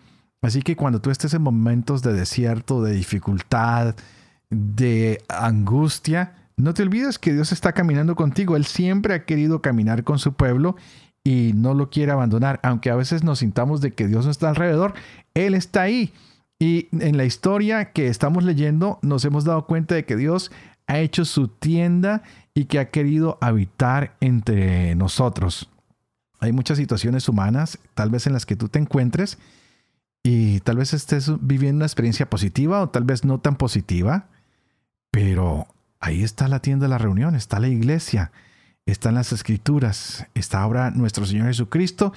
Así 0.43 0.61
que 0.61 0.75
cuando 0.75 0.99
tú 0.99 1.09
estés 1.09 1.33
en 1.33 1.41
momentos 1.41 2.01
de 2.01 2.11
desierto, 2.11 2.83
de 2.83 2.91
dificultad, 2.91 3.95
de 4.49 5.23
angustia, 5.29 6.35
no 6.57 6.73
te 6.73 6.83
olvides 6.83 7.17
que 7.17 7.33
Dios 7.33 7.53
está 7.53 7.71
caminando 7.71 8.15
contigo. 8.15 8.57
Él 8.57 8.65
siempre 8.65 9.13
ha 9.13 9.25
querido 9.25 9.61
caminar 9.61 10.03
con 10.03 10.19
su 10.19 10.33
pueblo 10.33 10.75
y 11.23 11.53
no 11.55 11.73
lo 11.73 11.89
quiere 11.89 12.11
abandonar. 12.11 12.59
Aunque 12.61 12.89
a 12.89 12.95
veces 12.97 13.23
nos 13.23 13.39
sintamos 13.39 13.79
de 13.79 13.93
que 13.93 14.05
Dios 14.05 14.25
no 14.25 14.31
está 14.31 14.49
alrededor, 14.49 14.95
Él 15.33 15.53
está 15.53 15.83
ahí. 15.83 16.13
Y 16.59 16.89
en 16.91 17.15
la 17.15 17.23
historia 17.23 17.93
que 17.93 18.07
estamos 18.07 18.43
leyendo 18.43 18.99
nos 19.01 19.23
hemos 19.23 19.45
dado 19.45 19.65
cuenta 19.65 19.95
de 19.95 20.03
que 20.03 20.17
Dios 20.17 20.51
ha 20.87 20.99
hecho 20.99 21.23
su 21.23 21.47
tienda 21.47 22.21
y 22.53 22.65
que 22.65 22.79
ha 22.79 22.89
querido 22.91 23.37
habitar 23.39 24.17
entre 24.19 24.93
nosotros. 24.95 25.69
Hay 26.41 26.51
muchas 26.51 26.77
situaciones 26.77 27.29
humanas, 27.29 27.79
tal 27.93 28.09
vez 28.09 28.27
en 28.27 28.33
las 28.33 28.45
que 28.45 28.57
tú 28.57 28.67
te 28.67 28.79
encuentres 28.79 29.37
y 30.23 30.61
tal 30.61 30.77
vez 30.77 30.93
estés 30.93 31.31
viviendo 31.41 31.77
una 31.77 31.85
experiencia 31.85 32.29
positiva 32.29 32.81
o 32.81 32.89
tal 32.89 33.03
vez 33.03 33.25
no 33.25 33.39
tan 33.39 33.57
positiva, 33.57 34.29
pero 35.11 35.67
Ahí 36.03 36.21
está 36.21 36.49
la 36.49 36.59
tienda 36.59 36.83
de 36.83 36.89
la 36.89 36.97
reunión, 36.97 37.33
está 37.33 37.61
la 37.61 37.69
iglesia, 37.69 38.33
están 38.85 39.15
las 39.15 39.31
escrituras, 39.31 40.27
está 40.33 40.61
ahora 40.61 40.91
nuestro 40.91 41.25
Señor 41.25 41.47
Jesucristo, 41.47 42.11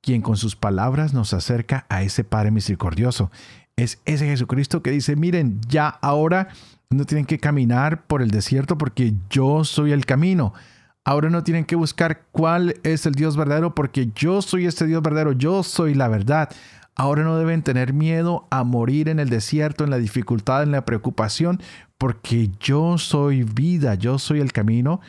quien 0.00 0.22
con 0.22 0.36
sus 0.36 0.56
palabras 0.56 1.14
nos 1.14 1.32
acerca 1.32 1.86
a 1.88 2.02
ese 2.02 2.24
Padre 2.24 2.50
misericordioso. 2.50 3.30
Es 3.76 4.00
ese 4.06 4.26
Jesucristo 4.26 4.82
que 4.82 4.90
dice, 4.90 5.14
miren, 5.14 5.60
ya 5.68 5.86
ahora 5.86 6.48
no 6.90 7.04
tienen 7.04 7.26
que 7.26 7.38
caminar 7.38 8.08
por 8.08 8.22
el 8.22 8.32
desierto 8.32 8.76
porque 8.76 9.14
yo 9.30 9.62
soy 9.62 9.92
el 9.92 10.04
camino. 10.04 10.52
Ahora 11.04 11.30
no 11.30 11.44
tienen 11.44 11.64
que 11.64 11.76
buscar 11.76 12.22
cuál 12.32 12.74
es 12.82 13.06
el 13.06 13.14
Dios 13.14 13.36
verdadero 13.36 13.72
porque 13.72 14.10
yo 14.16 14.42
soy 14.42 14.66
este 14.66 14.84
Dios 14.84 15.00
verdadero, 15.00 15.30
yo 15.30 15.62
soy 15.62 15.94
la 15.94 16.08
verdad. 16.08 16.48
Ahora 17.00 17.22
no 17.22 17.38
deben 17.38 17.62
tener 17.62 17.92
miedo 17.92 18.48
a 18.50 18.64
morir 18.64 19.08
en 19.08 19.20
el 19.20 19.30
desierto, 19.30 19.84
en 19.84 19.90
la 19.90 19.98
dificultad, 19.98 20.64
en 20.64 20.72
la 20.72 20.84
preocupación, 20.84 21.62
porque 21.96 22.50
yo 22.58 22.98
soy 22.98 23.44
vida, 23.44 23.94
yo 23.94 24.18
soy 24.18 24.40
el 24.40 24.52
camino 24.52 25.00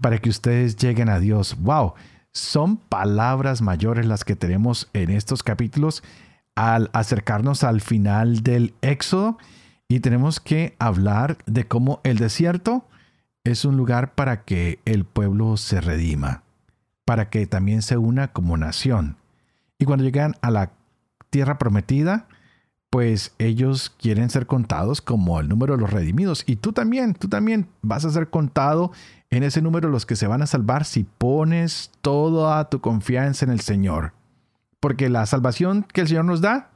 para 0.00 0.16
que 0.18 0.30
ustedes 0.30 0.74
lleguen 0.76 1.10
a 1.10 1.18
Dios. 1.18 1.54
¡Wow! 1.60 1.92
Son 2.32 2.78
palabras 2.78 3.60
mayores 3.60 4.06
las 4.06 4.24
que 4.24 4.36
tenemos 4.36 4.88
en 4.94 5.10
estos 5.10 5.42
capítulos 5.42 6.02
al 6.54 6.88
acercarnos 6.94 7.62
al 7.62 7.82
final 7.82 8.42
del 8.42 8.72
Éxodo 8.80 9.36
y 9.86 10.00
tenemos 10.00 10.40
que 10.40 10.74
hablar 10.78 11.36
de 11.44 11.68
cómo 11.68 12.00
el 12.04 12.16
desierto 12.16 12.88
es 13.44 13.66
un 13.66 13.76
lugar 13.76 14.14
para 14.14 14.44
que 14.44 14.80
el 14.86 15.04
pueblo 15.04 15.58
se 15.58 15.82
redima, 15.82 16.42
para 17.04 17.28
que 17.28 17.46
también 17.46 17.82
se 17.82 17.98
una 17.98 18.28
como 18.28 18.56
nación. 18.56 19.18
Y 19.78 19.84
cuando 19.84 20.04
llegan 20.04 20.36
a 20.40 20.50
la 20.50 20.70
tierra 21.34 21.58
prometida, 21.58 22.28
pues 22.90 23.34
ellos 23.38 23.92
quieren 23.98 24.30
ser 24.30 24.46
contados 24.46 25.02
como 25.02 25.40
el 25.40 25.48
número 25.48 25.74
de 25.74 25.80
los 25.80 25.90
redimidos. 25.90 26.44
Y 26.46 26.54
tú 26.54 26.72
también, 26.72 27.14
tú 27.14 27.28
también 27.28 27.66
vas 27.82 28.04
a 28.04 28.10
ser 28.10 28.30
contado 28.30 28.92
en 29.30 29.42
ese 29.42 29.60
número 29.60 29.88
los 29.88 30.06
que 30.06 30.14
se 30.14 30.28
van 30.28 30.42
a 30.42 30.46
salvar 30.46 30.84
si 30.84 31.02
pones 31.02 31.90
toda 32.02 32.70
tu 32.70 32.80
confianza 32.80 33.44
en 33.44 33.50
el 33.50 33.58
Señor. 33.58 34.12
Porque 34.78 35.08
la 35.08 35.26
salvación 35.26 35.84
que 35.92 36.02
el 36.02 36.06
Señor 36.06 36.24
nos 36.24 36.40
da 36.40 36.70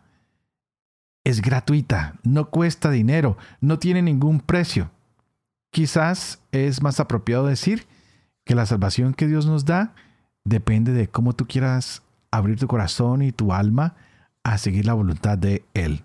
es 1.22 1.40
gratuita, 1.40 2.16
no 2.24 2.50
cuesta 2.50 2.90
dinero, 2.90 3.38
no 3.60 3.78
tiene 3.78 4.02
ningún 4.02 4.40
precio. 4.40 4.90
Quizás 5.70 6.42
es 6.50 6.82
más 6.82 6.98
apropiado 6.98 7.46
decir 7.46 7.86
que 8.44 8.56
la 8.56 8.66
salvación 8.66 9.14
que 9.14 9.28
Dios 9.28 9.46
nos 9.46 9.66
da 9.66 9.94
depende 10.44 10.90
de 10.92 11.06
cómo 11.06 11.32
tú 11.32 11.46
quieras 11.46 12.02
abrir 12.32 12.58
tu 12.58 12.66
corazón 12.66 13.22
y 13.22 13.30
tu 13.30 13.52
alma 13.52 13.94
a 14.52 14.58
seguir 14.58 14.86
la 14.86 14.94
voluntad 14.94 15.36
de 15.38 15.64
Él. 15.74 16.04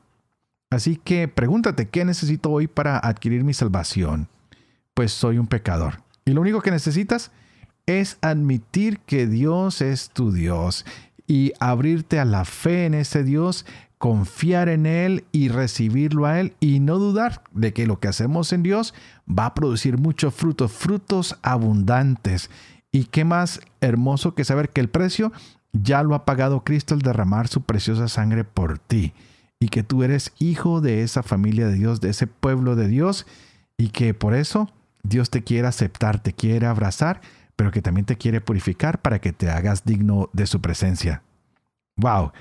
Así 0.70 0.98
que 0.98 1.28
pregúntate, 1.28 1.88
¿qué 1.88 2.04
necesito 2.04 2.50
hoy 2.50 2.68
para 2.68 2.98
adquirir 2.98 3.44
mi 3.44 3.54
salvación? 3.54 4.28
Pues 4.94 5.12
soy 5.12 5.38
un 5.38 5.48
pecador. 5.48 6.02
Y 6.26 6.32
lo 6.32 6.42
único 6.42 6.62
que 6.62 6.72
necesitas 6.72 7.32
es 7.86 8.18
admitir 8.22 9.00
que 9.00 9.28
Dios 9.28 9.82
es 9.82 10.10
tu 10.10 10.32
Dios 10.32 10.86
y 11.28 11.54
abrirte 11.60 12.20
a 12.20 12.26
la 12.26 12.46
fe 12.46 12.86
en 12.86 12.94
ese 12.94 13.24
Dios, 13.24 13.66
confiar 13.98 14.68
en 14.68 14.86
Él 14.86 15.26
y 15.32 15.50
recibirlo 15.50 16.26
a 16.26 16.40
Él 16.40 16.56
y 16.60 16.80
no 16.80 16.98
dudar 16.98 17.44
de 17.52 17.72
que 17.72 17.88
lo 17.88 18.00
que 18.00 18.08
hacemos 18.08 18.52
en 18.52 18.64
Dios 18.64 18.94
va 19.28 19.48
a 19.48 19.54
producir 19.54 19.98
muchos 19.98 20.34
frutos, 20.34 20.72
frutos 20.72 21.38
abundantes. 21.44 22.50
Y 22.92 23.06
qué 23.06 23.26
más 23.26 23.62
hermoso 23.80 24.36
que 24.36 24.44
saber 24.44 24.70
que 24.70 24.82
el 24.82 24.90
precio 24.90 25.32
ya 25.74 26.04
lo 26.04 26.16
ha 26.16 26.26
pagado 26.26 26.64
Cristo 26.64 26.94
al 26.94 27.02
derramar 27.02 27.48
su 27.48 27.62
preciosa 27.62 28.08
sangre 28.08 28.44
por 28.44 28.80
ti 28.80 29.14
y 29.60 29.70
que 29.70 29.84
tú 29.84 30.04
eres 30.04 30.34
hijo 30.40 30.82
de 30.82 31.04
esa 31.04 31.24
familia 31.24 31.68
de 31.68 31.76
Dios, 31.76 32.02
de 32.02 32.10
ese 32.10 32.28
pueblo 32.28 32.76
de 32.76 32.88
Dios, 32.88 33.26
y 33.78 33.90
que 33.90 34.14
por 34.14 34.34
eso 34.34 34.70
Dios 35.04 35.30
te 35.30 35.44
quiere 35.44 35.68
aceptar, 35.68 36.22
te 36.22 36.34
quiere 36.34 36.68
abrazar, 36.68 37.22
pero 37.56 37.72
que 37.72 37.82
también 37.82 38.06
te 38.06 38.18
quiere 38.18 38.42
purificar 38.42 39.02
para 39.02 39.20
que 39.20 39.32
te 39.32 39.50
hagas 39.50 39.86
digno 39.86 40.30
de 40.34 40.48
su 40.48 40.60
presencia. 40.60 41.24
¡Wow! 41.96 42.34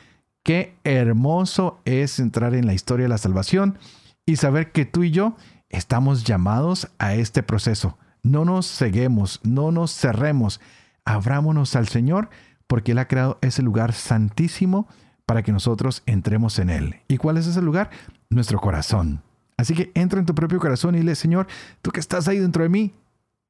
Qué 0.42 0.74
hermoso 0.82 1.80
es 1.84 2.18
entrar 2.18 2.54
en 2.54 2.66
la 2.66 2.74
historia 2.74 3.04
de 3.04 3.10
la 3.10 3.18
salvación 3.18 3.78
y 4.26 4.36
saber 4.36 4.72
que 4.72 4.84
tú 4.84 5.04
y 5.04 5.12
yo 5.12 5.36
estamos 5.68 6.24
llamados 6.24 6.90
a 6.98 7.14
este 7.14 7.44
proceso. 7.44 7.98
No 8.24 8.44
nos 8.44 8.66
ceguemos, 8.66 9.40
no 9.44 9.70
nos 9.70 9.92
cerremos, 9.92 10.60
abrámonos 11.04 11.76
al 11.76 11.86
Señor 11.86 12.30
porque 12.72 12.92
Él 12.92 12.98
ha 13.00 13.06
creado 13.06 13.36
ese 13.42 13.60
lugar 13.60 13.92
santísimo 13.92 14.88
para 15.26 15.42
que 15.42 15.52
nosotros 15.52 16.02
entremos 16.06 16.58
en 16.58 16.70
Él. 16.70 16.96
¿Y 17.06 17.18
cuál 17.18 17.36
es 17.36 17.46
ese 17.46 17.60
lugar? 17.60 17.90
Nuestro 18.30 18.58
corazón. 18.60 19.20
Así 19.58 19.74
que 19.74 19.92
entra 19.94 20.18
en 20.18 20.24
tu 20.24 20.34
propio 20.34 20.58
corazón 20.58 20.94
y 20.94 21.00
dile, 21.00 21.14
Señor, 21.14 21.48
tú 21.82 21.90
que 21.90 22.00
estás 22.00 22.28
ahí 22.28 22.38
dentro 22.38 22.62
de 22.62 22.70
mí, 22.70 22.94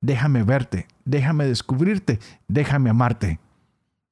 déjame 0.00 0.42
verte, 0.42 0.88
déjame 1.04 1.46
descubrirte, 1.46 2.18
déjame 2.48 2.90
amarte. 2.90 3.38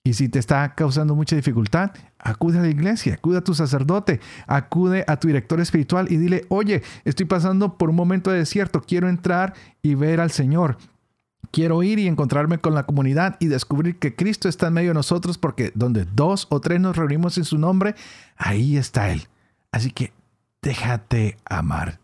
Y 0.04 0.12
si 0.12 0.28
te 0.28 0.38
está 0.38 0.76
causando 0.76 1.16
mucha 1.16 1.34
dificultad, 1.34 1.90
acude 2.16 2.60
a 2.60 2.62
la 2.62 2.68
iglesia, 2.68 3.14
acude 3.14 3.38
a 3.38 3.42
tu 3.42 3.52
sacerdote, 3.52 4.20
acude 4.46 5.04
a 5.08 5.16
tu 5.16 5.26
director 5.26 5.60
espiritual 5.60 6.06
y 6.08 6.18
dile, 6.18 6.46
oye, 6.50 6.84
estoy 7.04 7.26
pasando 7.26 7.78
por 7.78 7.90
un 7.90 7.96
momento 7.96 8.30
de 8.30 8.38
desierto, 8.38 8.80
quiero 8.80 9.08
entrar 9.08 9.54
y 9.82 9.96
ver 9.96 10.20
al 10.20 10.30
Señor. 10.30 10.78
Quiero 11.50 11.82
ir 11.82 11.98
y 11.98 12.06
encontrarme 12.06 12.58
con 12.58 12.74
la 12.74 12.84
comunidad 12.84 13.36
y 13.40 13.46
descubrir 13.46 13.98
que 13.98 14.14
Cristo 14.14 14.48
está 14.48 14.68
en 14.68 14.74
medio 14.74 14.90
de 14.90 14.94
nosotros 14.94 15.36
porque 15.36 15.72
donde 15.74 16.04
dos 16.04 16.46
o 16.50 16.60
tres 16.60 16.80
nos 16.80 16.96
reunimos 16.96 17.38
en 17.38 17.44
su 17.44 17.58
nombre, 17.58 17.94
ahí 18.36 18.76
está 18.76 19.10
Él. 19.10 19.26
Así 19.72 19.90
que 19.90 20.12
déjate 20.62 21.38
amar, 21.44 21.98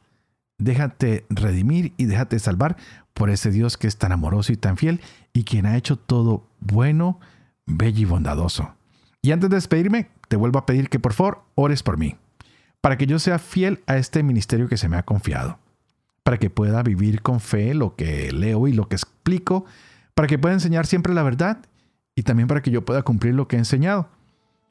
déjate 0.59 1.27
redimir 1.29 1.93
y 1.97 2.07
déjate 2.07 2.39
salvar 2.39 2.77
por 3.15 3.31
ese 3.31 3.51
Dios 3.51 3.77
que 3.77 3.87
es 3.87 3.97
tan 3.97 4.13
amoroso 4.13 4.53
y 4.53 4.57
tan 4.57 4.77
fiel 4.77 5.01
y 5.33 5.45
quien 5.45 5.67
ha 5.67 5.77
hecho 5.77 5.97
todo 5.97 6.47
bueno, 6.61 7.21
bello 7.67 8.01
y 8.01 8.05
bondadoso. 8.05 8.75
Y 9.23 9.33
antes 9.33 9.51
de 9.51 9.57
despedirme, 9.57 10.11
te 10.29 10.37
vuelvo 10.37 10.59
a 10.59 10.67
pedir 10.67 10.89
que 10.89 10.99
por 10.99 11.13
favor 11.13 11.45
ores 11.55 11.83
por 11.83 11.99
mí, 11.99 12.17
para 12.81 12.97
que 12.97 13.07
yo 13.07 13.19
sea 13.19 13.39
fiel 13.39 13.83
a 13.87 13.97
este 13.97 14.23
ministerio 14.23 14.69
que 14.69 14.77
se 14.77 14.89
me 14.89 14.97
ha 14.97 15.05
confiado, 15.05 15.59
para 16.27 16.39
que 16.39 16.51
pueda 16.51 16.83
vivir 16.83 17.23
con 17.23 17.39
fe 17.39 17.73
lo 17.73 17.95
que 17.95 18.33
leo 18.33 18.67
y 18.67 18.73
lo 18.73 18.89
que 18.89 18.97
explico, 18.97 19.65
para 20.13 20.27
que 20.27 20.41
pueda 20.41 20.55
enseñar 20.55 20.85
siempre 20.85 21.15
la 21.15 21.23
verdad 21.23 21.59
y 22.17 22.25
también 22.25 22.49
para 22.49 22.63
que 22.63 22.73
yo 22.73 22.85
pueda 22.85 23.03
cumplir 23.03 23.33
lo 23.33 23.47
que 23.47 23.55
he 23.55 23.61
enseñado. 23.61 24.09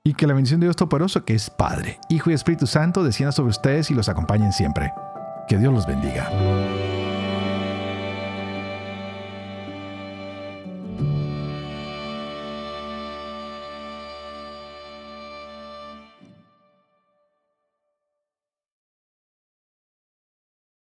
Y 0.04 0.16
que 0.16 0.28
la 0.28 0.34
bendición 0.34 0.60
de 0.60 0.66
Dios 0.66 0.76
Todopoderoso, 0.76 1.24
que 1.24 1.34
es 1.34 1.50
Padre, 1.50 1.98
Hijo 2.10 2.30
y 2.30 2.34
Espíritu 2.34 2.68
Santo, 2.68 3.06
descienda 3.06 3.32
sobre 3.32 3.52
ustedes 3.52 3.90
y 3.90 3.94
los 3.94 4.10
acompañen 4.10 4.52
siempre. 4.52 4.92
Que 5.48 5.58
Dios 5.58 5.74
los 5.74 5.88
bendiga. 5.88 6.30